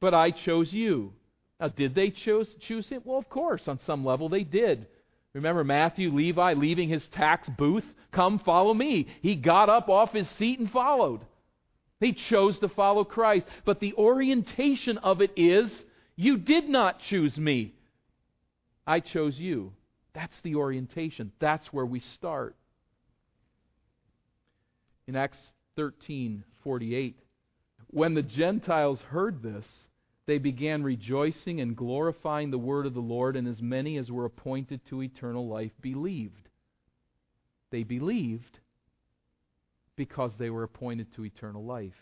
[0.00, 1.12] but I chose you.
[1.60, 3.02] Now, did they choose, choose him?
[3.04, 4.86] Well, of course, on some level they did.
[5.32, 7.84] Remember Matthew, Levi leaving his tax booth?
[8.12, 9.08] Come follow me.
[9.22, 11.20] He got up off his seat and followed.
[12.00, 13.46] He chose to follow Christ.
[13.64, 15.70] But the orientation of it is
[16.16, 17.74] you did not choose me,
[18.86, 19.72] I chose you.
[20.12, 21.32] That's the orientation.
[21.40, 22.54] That's where we start.
[25.06, 25.38] In Acts
[25.76, 27.14] 13:48,
[27.88, 29.66] when the Gentiles heard this,
[30.26, 34.24] they began rejoicing and glorifying the word of the Lord, and as many as were
[34.24, 36.48] appointed to eternal life believed.
[37.70, 38.58] They believed
[39.96, 41.92] because they were appointed to eternal life.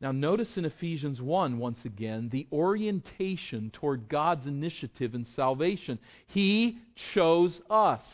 [0.00, 6.00] Now, notice in Ephesians 1, once again, the orientation toward God's initiative in salvation.
[6.26, 6.78] He
[7.14, 8.04] chose us.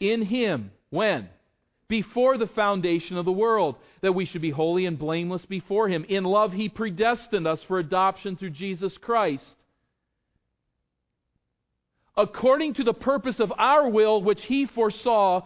[0.00, 0.72] In Him.
[0.90, 1.28] When?
[1.92, 6.06] Before the foundation of the world, that we should be holy and blameless before Him.
[6.08, 9.44] In love, He predestined us for adoption through Jesus Christ.
[12.16, 15.42] According to the purpose of our will, which He foresaw,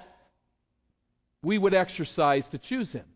[1.43, 3.07] we would exercise to choose Him.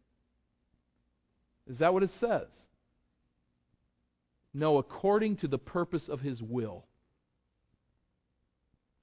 [1.69, 2.49] Is that what it says?
[4.53, 6.85] No, according to the purpose of His will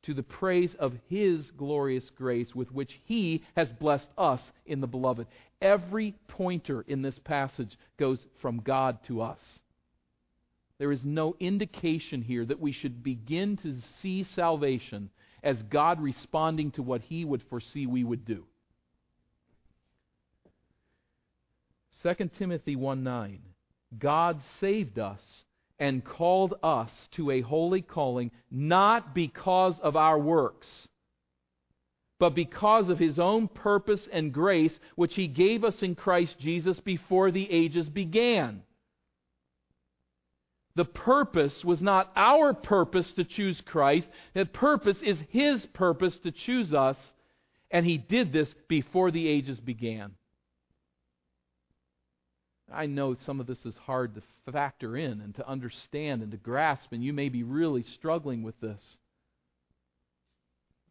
[0.07, 4.87] to the praise of His glorious grace with which He has blessed us in the
[4.87, 5.27] Beloved.
[5.61, 9.39] Every pointer in this passage goes from God to us.
[10.79, 15.09] There is no indication here that we should begin to see salvation
[15.43, 18.45] as God responding to what He would foresee we would do.
[22.03, 23.39] 2 Timothy 1 9.
[23.99, 25.21] God saved us
[25.79, 30.67] and called us to a holy calling, not because of our works,
[32.19, 36.79] but because of his own purpose and grace, which he gave us in Christ Jesus
[36.79, 38.63] before the ages began.
[40.75, 44.07] The purpose was not our purpose to choose Christ.
[44.35, 46.97] The purpose is his purpose to choose us,
[47.71, 50.11] and he did this before the ages began.
[52.71, 56.38] I know some of this is hard to factor in and to understand and to
[56.38, 58.82] grasp, and you may be really struggling with this.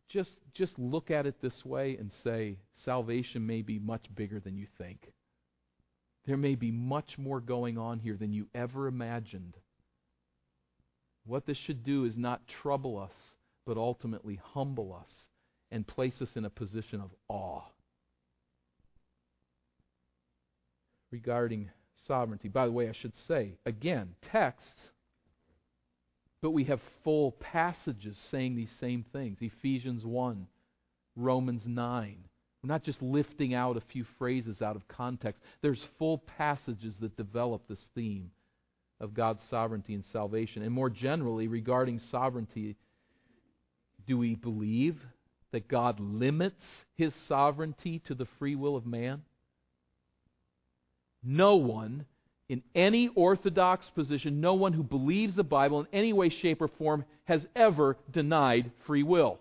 [0.08, 4.56] Just, just look at it this way and say, salvation may be much bigger than
[4.56, 5.12] you think.
[6.26, 9.54] There may be much more going on here than you ever imagined.
[11.24, 13.16] What this should do is not trouble us,
[13.66, 15.12] but ultimately humble us
[15.70, 17.62] and place us in a position of awe.
[21.10, 21.70] Regarding
[22.06, 22.48] sovereignty.
[22.48, 24.74] By the way, I should say, again, text,
[26.42, 29.38] but we have full passages saying these same things.
[29.40, 30.46] Ephesians 1,
[31.16, 32.16] Romans 9.
[32.62, 35.42] We're not just lifting out a few phrases out of context.
[35.62, 38.30] There's full passages that develop this theme
[39.00, 40.62] of God's sovereignty and salvation.
[40.62, 42.76] And more generally, regarding sovereignty,
[44.06, 44.96] do we believe
[45.52, 46.64] that God limits
[46.96, 49.22] his sovereignty to the free will of man?
[51.26, 52.06] No one
[52.48, 56.68] in any orthodox position, no one who believes the Bible in any way, shape, or
[56.68, 59.40] form has ever denied free will.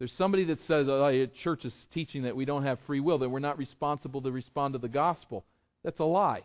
[0.00, 3.28] There's somebody that says, oh, church is teaching that we don't have free will, that
[3.28, 5.44] we're not responsible to respond to the gospel.
[5.84, 6.42] That's a lie.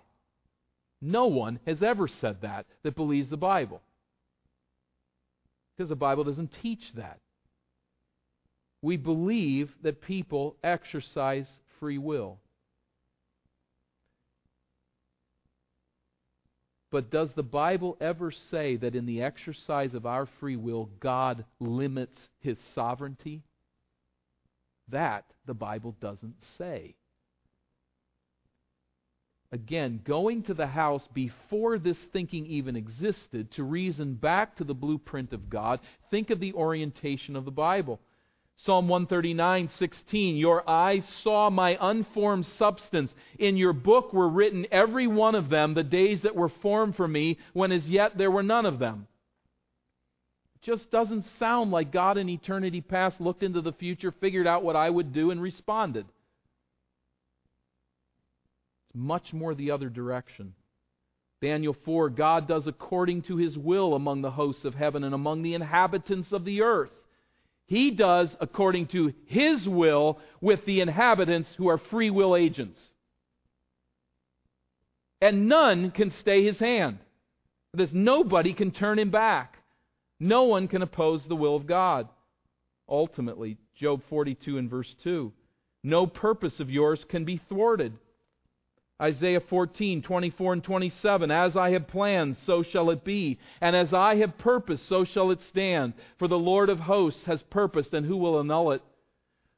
[1.01, 3.81] No one has ever said that that believes the Bible.
[5.75, 7.19] Because the Bible doesn't teach that.
[8.81, 11.47] We believe that people exercise
[11.79, 12.37] free will.
[16.91, 21.45] But does the Bible ever say that in the exercise of our free will, God
[21.59, 23.43] limits his sovereignty?
[24.89, 26.95] That the Bible doesn't say.
[29.51, 34.73] Again, going to the house before this thinking even existed to reason back to the
[34.73, 35.79] blueprint of God,
[36.11, 37.99] think of the orientation of the Bible.
[38.57, 43.13] Psalm 139:16 Your eyes saw my unformed substance.
[43.37, 47.07] In your book were written every one of them the days that were formed for
[47.07, 49.07] me when as yet there were none of them.
[50.55, 54.63] It just doesn't sound like God in eternity past looked into the future figured out
[54.63, 56.05] what I would do and responded.
[58.87, 60.53] It's much more the other direction.
[61.41, 65.43] Daniel 4 God does according to his will among the hosts of heaven and among
[65.43, 66.93] the inhabitants of the earth
[67.67, 72.79] he does according to His will with the inhabitants who are free will agents.
[75.21, 76.99] And none can stay His hand.
[77.73, 79.57] There's nobody can turn Him back.
[80.19, 82.07] No one can oppose the will of God.
[82.87, 85.33] Ultimately, Job 42 and verse 2
[85.83, 87.97] No purpose of yours can be thwarted.
[89.01, 91.31] Isaiah 14, 24 and 27.
[91.31, 93.39] As I have planned, so shall it be.
[93.59, 95.93] And as I have purposed, so shall it stand.
[96.17, 98.81] For the Lord of hosts has purposed, and who will annul it?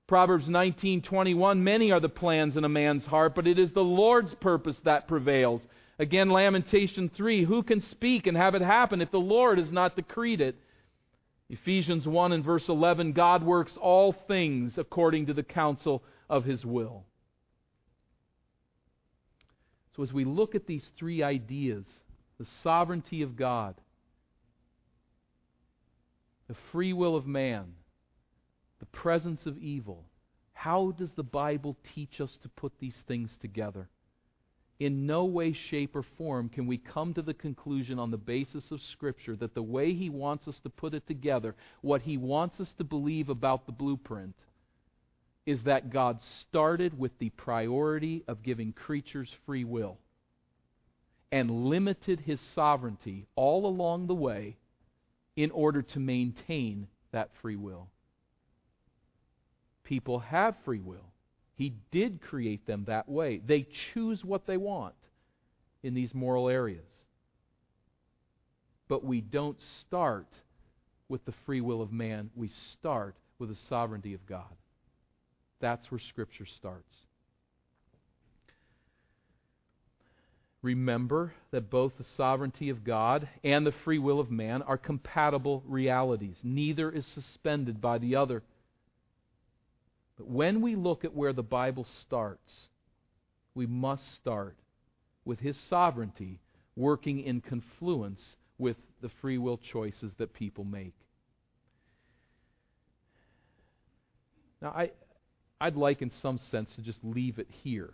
[0.08, 4.34] Proverbs 19:21 Many are the plans in a man's heart, but it is the Lord's
[4.36, 5.62] purpose that prevails.
[6.00, 9.98] Again Lamentation 3 Who can speak and have it happen if the Lord has not
[9.98, 10.56] decreed it?
[11.50, 16.66] Ephesians 1 and verse 11 God works all things according to the counsel of his
[16.66, 17.07] will.
[19.98, 21.84] So, as we look at these three ideas
[22.40, 23.74] the sovereignty of God,
[26.48, 27.74] the free will of man,
[28.80, 30.06] the presence of evil,
[30.54, 33.90] how does the Bible teach us to put these things together?
[34.80, 38.70] In no way, shape, or form can we come to the conclusion on the basis
[38.70, 42.60] of Scripture that the way He wants us to put it together, what He wants
[42.60, 44.36] us to believe about the blueprint,
[45.48, 49.98] is that God started with the priority of giving creatures free will
[51.32, 54.58] and limited his sovereignty all along the way
[55.38, 57.88] in order to maintain that free will.
[59.86, 61.14] People have free will.
[61.56, 63.38] He did create them that way.
[63.46, 64.96] They choose what they want
[65.82, 66.84] in these moral areas.
[68.90, 70.28] But we don't start
[71.08, 74.54] with the free will of man, we start with the sovereignty of God.
[75.60, 76.94] That's where Scripture starts.
[80.62, 85.64] Remember that both the sovereignty of God and the free will of man are compatible
[85.68, 86.36] realities.
[86.44, 88.44] Neither is suspended by the other.
[90.18, 92.52] But when we look at where the Bible starts,
[93.54, 94.58] we must start
[95.26, 96.40] with His sovereignty
[96.76, 100.94] working in confluence with the free will choices that people make.
[104.62, 104.92] Now, I,
[105.60, 107.94] I'd like, in some sense, to just leave it here.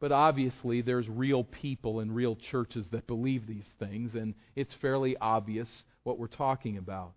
[0.00, 5.16] But obviously, there's real people in real churches that believe these things, and it's fairly
[5.20, 5.68] obvious
[6.04, 7.12] what we're talking about.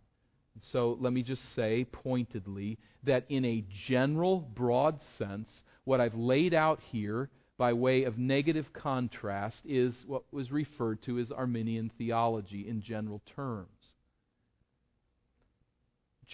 [0.72, 5.50] So let me just say pointedly that in a general, broad sense,
[5.86, 11.20] what I've laid out here by way of negative contrast is what was referred to
[11.20, 13.70] as Arminian theology in general terms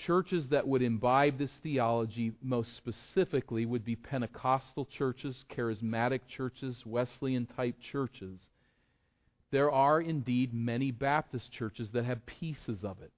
[0.08, 7.46] churches that would imbibe this theology most specifically would be Pentecostal churches, charismatic churches, Wesleyan
[7.46, 8.40] type churches.
[9.52, 13.12] There are indeed many Baptist churches that have pieces of it.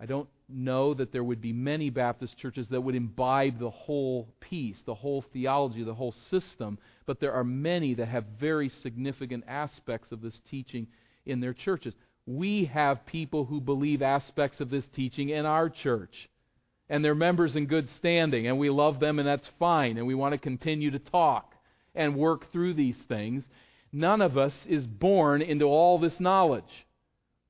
[0.00, 4.28] I don't know that there would be many Baptist churches that would imbibe the whole
[4.40, 9.44] piece, the whole theology, the whole system, but there are many that have very significant
[9.46, 10.86] aspects of this teaching
[11.26, 11.94] in their churches
[12.26, 16.28] we have people who believe aspects of this teaching in our church.
[16.88, 19.96] And they're members in good standing, and we love them, and that's fine.
[19.96, 21.54] And we want to continue to talk
[21.94, 23.44] and work through these things.
[23.92, 26.64] None of us is born into all this knowledge.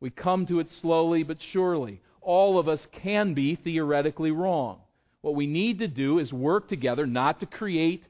[0.01, 2.01] We come to it slowly but surely.
[2.21, 4.81] All of us can be theoretically wrong.
[5.23, 8.05] What we need to do is work together, not to create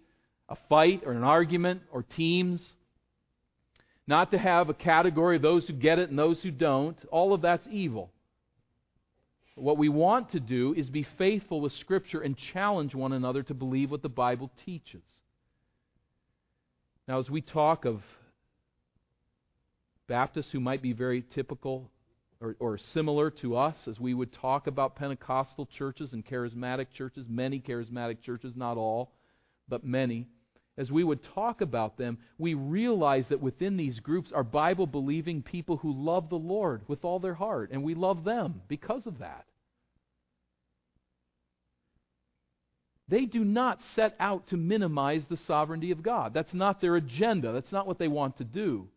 [0.49, 2.61] a fight or an argument or teams
[4.07, 6.97] not to have a category of those who get it and those who don't.
[7.11, 8.11] All of that's evil.
[9.57, 13.55] What we want to do is be faithful with Scripture and challenge one another to
[13.55, 15.03] believe what the Bible teaches.
[17.09, 18.03] Now, as we talk of
[20.09, 21.91] Baptists who might be very typical
[22.41, 27.25] or, or, similar to us, as we would talk about Pentecostal churches and charismatic churches,
[27.29, 29.13] many charismatic churches, not all,
[29.69, 30.29] but many,
[30.79, 35.43] as we would talk about them, we realize that within these groups are Bible believing
[35.43, 39.19] people who love the Lord with all their heart, and we love them because of
[39.19, 39.47] that.
[43.09, 46.35] They do not set out to minimize the sovereignty of God.
[46.35, 47.53] That's not their agenda.
[47.53, 48.89] That's not what they want to do.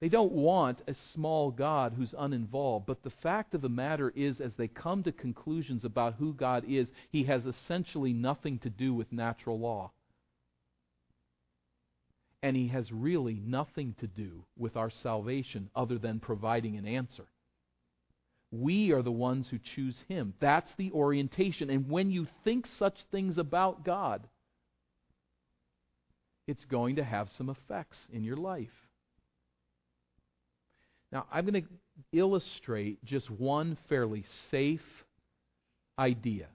[0.00, 2.86] They don't want a small God who's uninvolved.
[2.86, 6.64] But the fact of the matter is, as they come to conclusions about who God
[6.66, 9.92] is, He has essentially nothing to do with natural law.
[12.42, 17.26] And He has really nothing to do with our salvation other than providing an answer.
[18.50, 20.32] We are the ones who choose Him.
[20.40, 21.68] That's the orientation.
[21.68, 24.26] And when you think such things about God,
[26.48, 28.68] it's going to have some effects in your life.
[31.12, 31.68] Now, I'm going to
[32.12, 34.80] illustrate just one fairly safe
[35.98, 36.46] idea.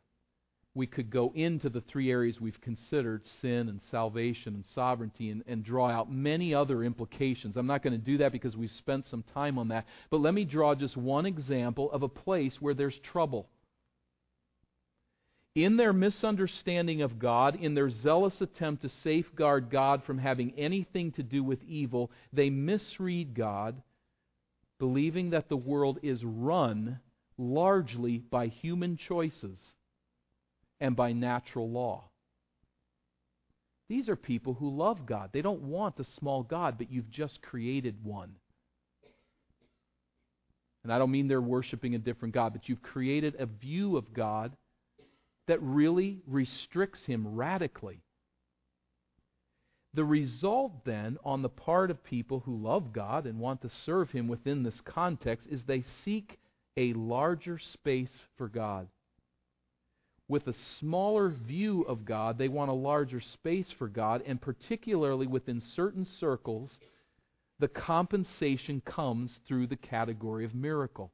[0.74, 5.44] We could go into the three areas we've considered sin and salvation and sovereignty and,
[5.48, 7.56] and draw out many other implications.
[7.56, 9.86] I'm not going to do that because we've spent some time on that.
[10.10, 13.48] But let me draw just one example of a place where there's trouble.
[15.56, 21.14] In their misunderstanding of God, in their zealous attempt to safeguard God from having anything
[21.14, 23.82] to do with evil, they misread God
[24.80, 27.00] believing that the world is run
[27.38, 29.58] largely by human choices
[30.80, 32.04] and by natural law.
[33.88, 35.30] These are people who love God.
[35.32, 38.36] They don't want a small God, but you've just created one.
[40.84, 44.14] And I don't mean they're worshiping a different God, but you've created a view of
[44.14, 44.56] God
[45.48, 48.05] that really restricts him radically.
[49.96, 54.12] The result, then, on the part of people who love God and want to serve
[54.12, 56.38] Him within this context is they seek
[56.76, 58.90] a larger space for God.
[60.28, 65.28] With a smaller view of God, they want a larger space for God, and particularly
[65.28, 66.78] within certain circles,
[67.60, 71.12] the compensation comes through the category of miracle.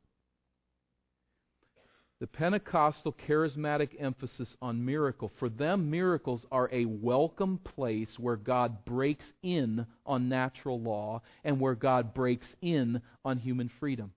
[2.21, 8.85] The Pentecostal charismatic emphasis on miracle, for them, miracles are a welcome place where God
[8.85, 14.13] breaks in on natural law and where God breaks in on human freedom.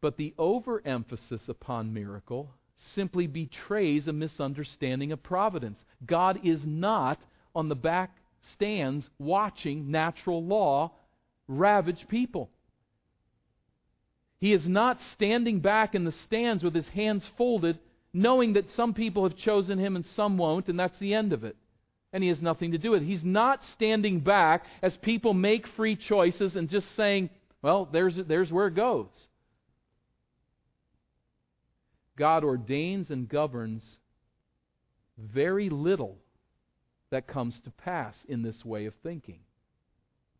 [0.00, 2.48] But the overemphasis upon miracle
[2.94, 5.84] simply betrays a misunderstanding of providence.
[6.06, 7.20] God is not
[7.54, 8.16] on the back
[8.54, 10.92] stands watching natural law
[11.46, 12.48] ravage people.
[14.40, 17.78] He is not standing back in the stands with his hands folded,
[18.12, 21.44] knowing that some people have chosen him and some won't, and that's the end of
[21.44, 21.56] it.
[22.12, 23.06] And he has nothing to do with it.
[23.06, 27.30] He's not standing back as people make free choices and just saying,
[27.60, 29.08] well, there's, there's where it goes.
[32.16, 33.84] God ordains and governs
[35.18, 36.16] very little
[37.10, 39.40] that comes to pass in this way of thinking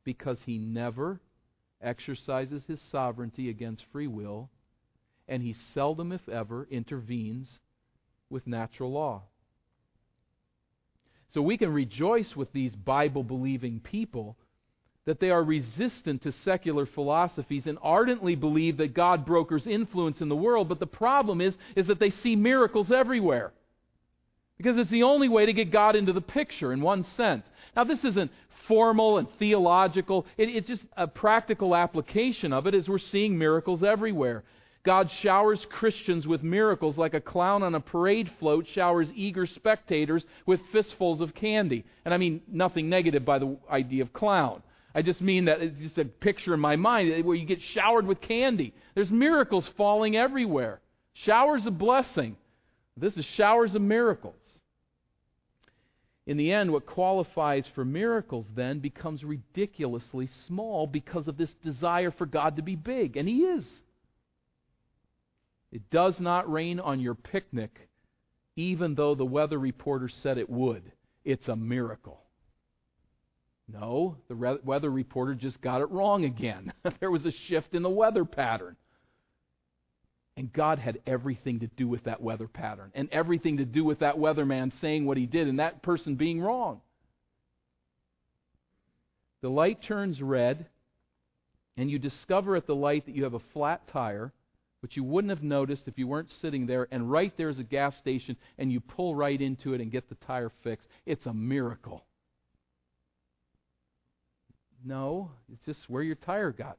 [0.05, 1.21] because he never
[1.83, 4.51] exercises his sovereignty against free will,
[5.29, 7.59] and he seldom, if ever, intervenes
[8.31, 9.23] with natural law.
[11.35, 14.37] So we can rejoice with these Bible believing people
[15.05, 20.29] that they are resistant to secular philosophies and ardently believe that God brokers influence in
[20.29, 23.53] the world, but the problem is, is that they see miracles everywhere.
[24.59, 27.45] Because it's the only way to get God into the picture in one sense.
[27.77, 28.31] Now, this isn't
[28.67, 30.27] formal and theological.
[30.37, 34.45] It, it's just a practical application of it as we're seeing miracles everywhere.
[34.85, 40.25] God showers Christians with miracles like a clown on a parade float showers eager spectators
[40.47, 41.85] with fistfuls of candy.
[42.05, 44.63] And I mean nothing negative by the idea of clown.
[44.95, 48.07] I just mean that it's just a picture in my mind where you get showered
[48.07, 48.73] with candy.
[48.95, 50.81] There's miracles falling everywhere.
[51.13, 52.37] Showers of blessing.
[52.97, 54.35] This is showers of miracles.
[56.29, 62.11] In the end, what qualifies for miracles then becomes ridiculously small because of this desire
[62.11, 63.17] for God to be big.
[63.17, 63.65] And He is.
[65.73, 67.89] It does not rain on your picnic,
[68.57, 70.93] even though the weather reporter said it would.
[71.25, 72.21] It's a miracle.
[73.67, 76.75] No, the weather reporter just got it wrong again.
[77.01, 78.77] there was a shift in the weather pattern.
[80.39, 83.99] And God had everything to do with that weather pattern and everything to do with
[83.99, 86.81] that weatherman saying what he did and that person being wrong.
[89.43, 90.67] The light turns red,
[91.77, 94.33] and you discover at the light that you have a flat tire,
[94.81, 97.97] which you wouldn't have noticed if you weren't sitting there, and right there's a gas
[97.97, 100.87] station, and you pull right into it and get the tire fixed.
[101.05, 102.05] It's a miracle.
[104.85, 106.79] No, it's just where your tire got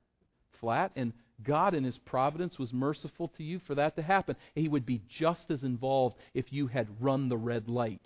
[0.61, 1.11] flat, and
[1.43, 4.35] God, in His providence, was merciful to you for that to happen.
[4.55, 8.01] He would be just as involved if you had run the red light.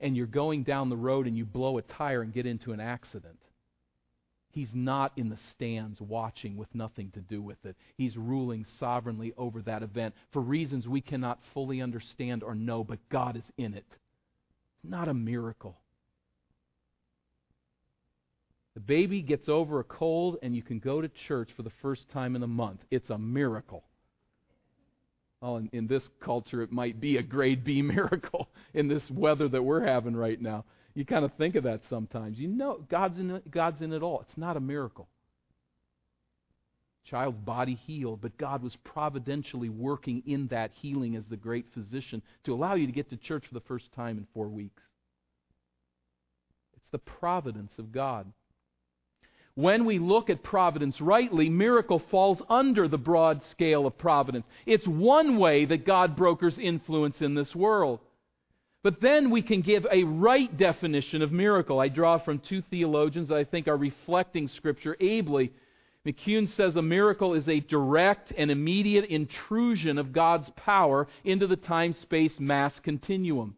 [0.00, 2.80] And you're going down the road and you blow a tire and get into an
[2.80, 3.38] accident.
[4.50, 7.74] He's not in the stands watching with nothing to do with it.
[7.96, 13.00] He's ruling sovereignly over that event for reasons we cannot fully understand or know, but
[13.08, 13.86] God is in it.
[14.84, 15.76] Not a miracle.
[18.74, 22.02] The baby gets over a cold and you can go to church for the first
[22.12, 22.80] time in a month.
[22.90, 23.84] It's a miracle.
[25.40, 29.48] Well, in, in this culture, it might be a grade B miracle in this weather
[29.48, 30.64] that we're having right now.
[30.94, 32.38] You kind of think of that sometimes.
[32.38, 34.24] You know, God's in God's in it all.
[34.28, 35.08] It's not a miracle.
[37.10, 42.22] Child's body healed, but God was providentially working in that healing as the great physician
[42.44, 44.82] to allow you to get to church for the first time in four weeks.
[46.74, 48.32] It's the providence of God.
[49.56, 54.46] When we look at providence rightly, miracle falls under the broad scale of providence.
[54.66, 58.00] It's one way that God brokers influence in this world.
[58.82, 61.78] But then we can give a right definition of miracle.
[61.80, 65.52] I draw from two theologians that I think are reflecting Scripture ably.
[66.04, 71.56] McCune says a miracle is a direct and immediate intrusion of God's power into the
[71.56, 73.56] time space mass continuum.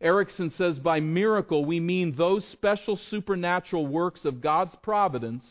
[0.00, 5.44] Erickson says by miracle we mean those special supernatural works of God's providence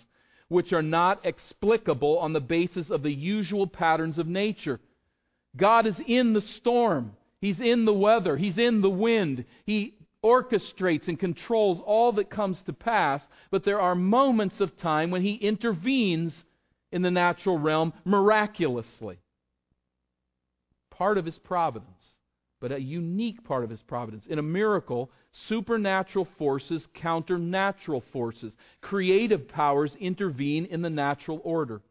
[0.48, 4.80] which are not explicable on the basis of the usual patterns of nature.
[5.58, 7.14] God is in the storm.
[7.42, 8.38] He's in the weather.
[8.38, 9.46] He's in the wind.
[9.66, 13.22] He orchestrates and controls all that comes to pass,
[13.52, 16.34] but there are moments of time when He intervenes
[16.92, 19.20] in the natural realm miraculously.
[20.92, 21.95] Part of His providence
[22.66, 24.26] but a unique part of his providence.
[24.28, 25.12] In a miracle,
[25.48, 28.56] supernatural forces counter natural forces.
[28.82, 31.84] Creative powers intervene in the natural order.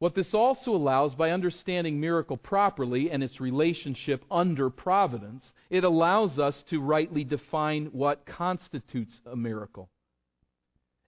[0.00, 6.38] What this also allows, by understanding miracle properly and its relationship under providence, it allows
[6.38, 9.88] us to rightly define what constitutes a miracle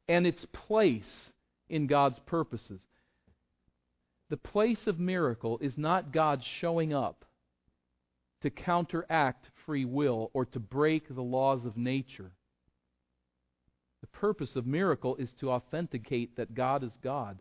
[0.08, 1.30] and its place
[1.68, 2.80] in God's purposes
[4.30, 7.24] the place of miracle is not God showing up
[8.42, 12.32] to counteract free will or to break the laws of nature.
[14.00, 17.38] The purpose of miracle is to authenticate that God is God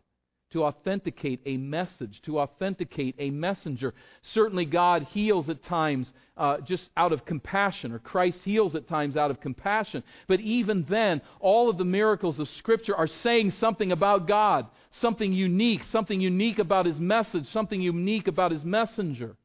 [0.52, 3.92] to authenticate a message, to authenticate a messenger.
[4.32, 9.16] Certainly, God heals at times uh, just out of compassion, or Christ heals at times
[9.16, 10.02] out of compassion.
[10.26, 14.66] But even then, all of the miracles of Scripture are saying something about God,
[15.00, 19.36] something unique, something unique about His message, something unique about His messenger.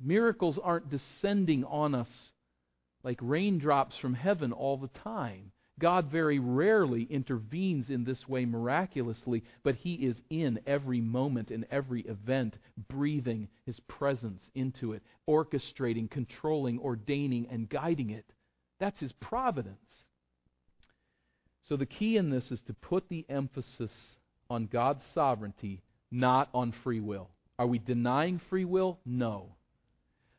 [0.00, 2.08] Miracles aren't descending on us
[3.02, 5.50] like raindrops from heaven all the time.
[5.78, 11.66] God very rarely intervenes in this way miraculously, but He is in every moment and
[11.70, 12.56] every event,
[12.88, 18.24] breathing His presence into it, orchestrating, controlling, ordaining, and guiding it.
[18.80, 19.76] That's His providence.
[21.68, 23.90] So the key in this is to put the emphasis
[24.48, 27.28] on God's sovereignty, not on free will.
[27.58, 28.98] Are we denying free will?
[29.04, 29.54] No.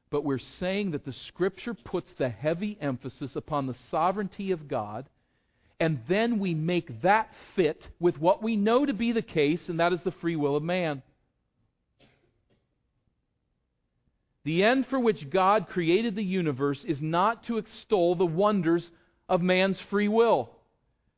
[0.10, 5.08] But we're saying that the Scripture puts the heavy emphasis upon the sovereignty of God
[5.80, 9.80] and then we make that fit with what we know to be the case, and
[9.80, 11.02] that is the free will of man.
[14.44, 18.90] The end for which God created the universe is not to extol the wonders
[19.28, 20.50] of man's free will.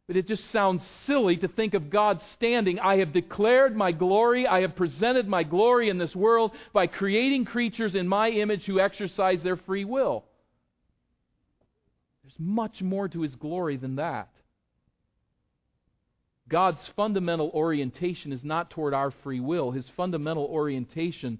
[0.08, 4.46] But it just sounds silly to think of God standing, I have declared my glory,
[4.46, 8.80] I have presented my glory in this world by creating creatures in my image who
[8.80, 10.26] exercise their free will.
[12.24, 14.28] There's much more to his glory than that.
[16.52, 19.72] God's fundamental orientation is not toward our free will.
[19.72, 21.40] His fundamental orientation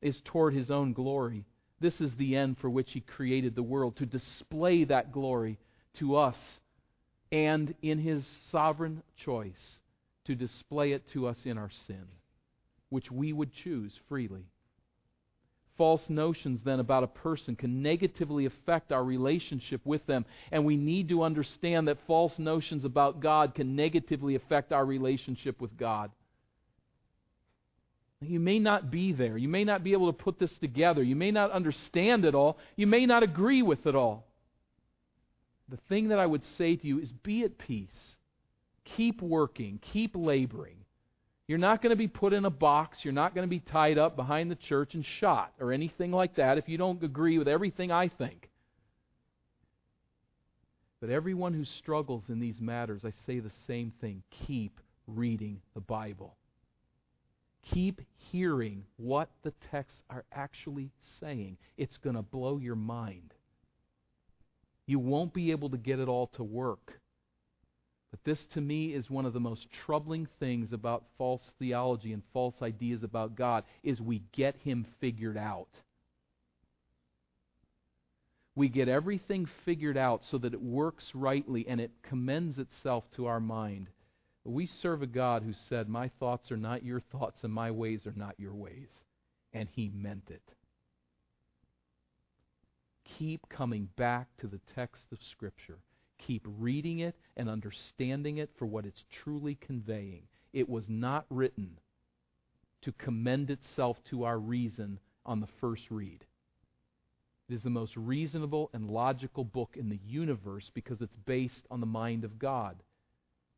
[0.00, 1.44] is toward His own glory.
[1.80, 5.58] This is the end for which He created the world, to display that glory
[6.00, 6.36] to us
[7.30, 9.78] and in His sovereign choice,
[10.26, 12.04] to display it to us in our sin,
[12.90, 14.46] which we would choose freely
[15.76, 20.24] false notions then about a person can negatively affect our relationship with them.
[20.50, 25.60] And we need to understand that false notions about God can negatively affect our relationship
[25.60, 26.10] with God.
[28.20, 29.36] You may not be there.
[29.36, 31.02] You may not be able to put this together.
[31.02, 32.58] You may not understand it all.
[32.76, 34.26] You may not agree with it all.
[35.68, 37.88] The thing that I would say to you is be at peace.
[38.96, 39.80] Keep working.
[39.92, 40.76] Keep laboring.
[41.48, 42.98] You're not going to be put in a box.
[43.02, 46.36] You're not going to be tied up behind the church and shot or anything like
[46.36, 48.48] that if you don't agree with everything I think.
[51.00, 54.22] But everyone who struggles in these matters, I say the same thing.
[54.46, 54.78] Keep
[55.08, 56.36] reading the Bible.
[57.72, 60.90] Keep hearing what the texts are actually
[61.20, 61.56] saying.
[61.76, 63.34] It's going to blow your mind.
[64.86, 67.00] You won't be able to get it all to work.
[68.12, 72.22] But this to me is one of the most troubling things about false theology and
[72.32, 75.68] false ideas about God is we get him figured out.
[78.54, 83.26] we get everything figured out so that it works rightly and it commends itself to
[83.26, 83.88] our mind.
[84.44, 88.06] We serve a God who said, My thoughts are not your thoughts, and my ways
[88.06, 88.88] are not your ways.
[89.52, 90.42] And he meant it.
[93.18, 95.78] Keep coming back to the text of Scripture.
[96.26, 100.22] Keep reading it and understanding it for what it's truly conveying.
[100.52, 101.78] It was not written
[102.82, 106.24] to commend itself to our reason on the first read.
[107.48, 111.80] It is the most reasonable and logical book in the universe because it's based on
[111.80, 112.82] the mind of God.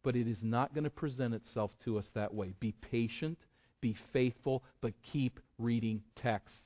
[0.03, 2.55] But it is not going to present itself to us that way.
[2.61, 3.39] Be patient,
[3.81, 6.59] be faithful, but keep reading texts.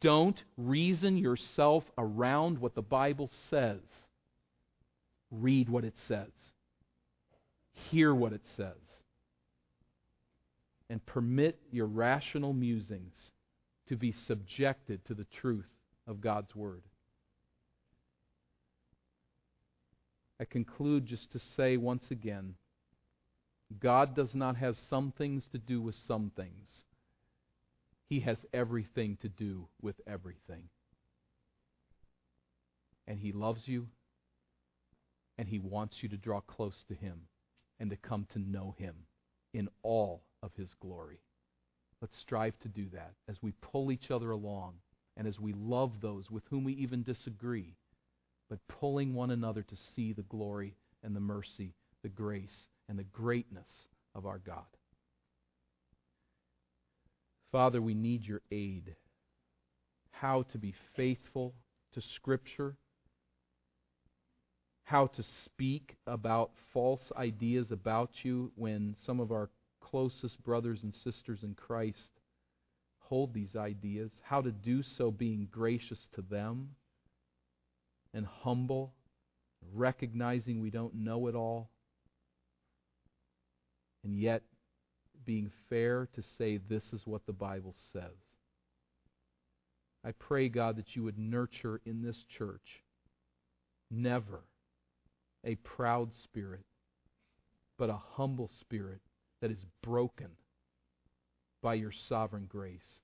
[0.00, 3.80] Don't reason yourself around what the Bible says.
[5.30, 6.30] Read what it says.
[7.90, 8.74] Hear what it says.
[10.88, 13.14] And permit your rational musings
[13.88, 15.68] to be subjected to the truth
[16.06, 16.82] of God's Word.
[20.40, 22.54] I conclude just to say once again
[23.78, 26.68] God does not have some things to do with some things.
[28.08, 30.64] He has everything to do with everything.
[33.06, 33.86] And He loves you,
[35.40, 37.22] and He wants you to draw close to Him
[37.80, 38.94] and to come to know Him
[39.54, 41.18] in all of His glory.
[42.02, 44.74] Let's strive to do that as we pull each other along
[45.16, 47.74] and as we love those with whom we even disagree,
[48.50, 51.72] but pulling one another to see the glory and the mercy,
[52.02, 54.66] the grace and the greatness of our God.
[57.50, 58.94] Father, we need your aid.
[60.10, 61.54] How to be faithful
[61.94, 62.76] to Scripture,
[64.90, 69.48] how to speak about false ideas about you when some of our
[69.80, 72.10] closest brothers and sisters in Christ
[72.98, 76.70] hold these ideas, how to do so being gracious to them
[78.12, 78.92] and humble,
[79.72, 81.70] recognizing we don't know it all,
[84.02, 84.42] and yet
[85.24, 88.16] being fair to say this is what the Bible says.
[90.04, 92.82] I pray, God, that you would nurture in this church
[93.88, 94.40] never
[95.44, 96.64] a proud spirit,
[97.78, 99.00] but a humble spirit
[99.40, 100.28] that is broken
[101.62, 103.00] by your sovereign grace.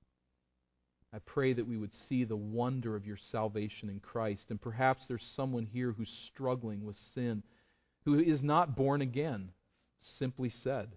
[1.13, 4.45] I pray that we would see the wonder of your salvation in Christ.
[4.51, 7.43] And perhaps there's someone here who's struggling with sin,
[8.05, 9.51] who is not born again,
[10.19, 10.89] simply said.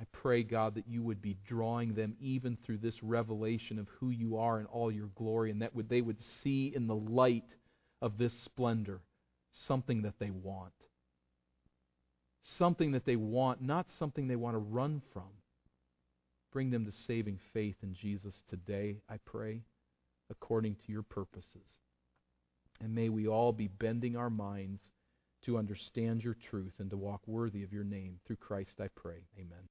[0.00, 4.08] I pray, God, that you would be drawing them even through this revelation of who
[4.10, 7.44] you are in all your glory, and that they would see in the light
[8.00, 9.00] of this splendor
[9.66, 10.72] something that they want.
[12.58, 15.28] Something that they want, not something they want to run from.
[16.52, 19.62] Bring them to saving faith in Jesus today, I pray,
[20.30, 21.66] according to your purposes.
[22.80, 24.80] And may we all be bending our minds
[25.44, 28.18] to understand your truth and to walk worthy of your name.
[28.26, 29.26] Through Christ I pray.
[29.38, 29.68] Amen.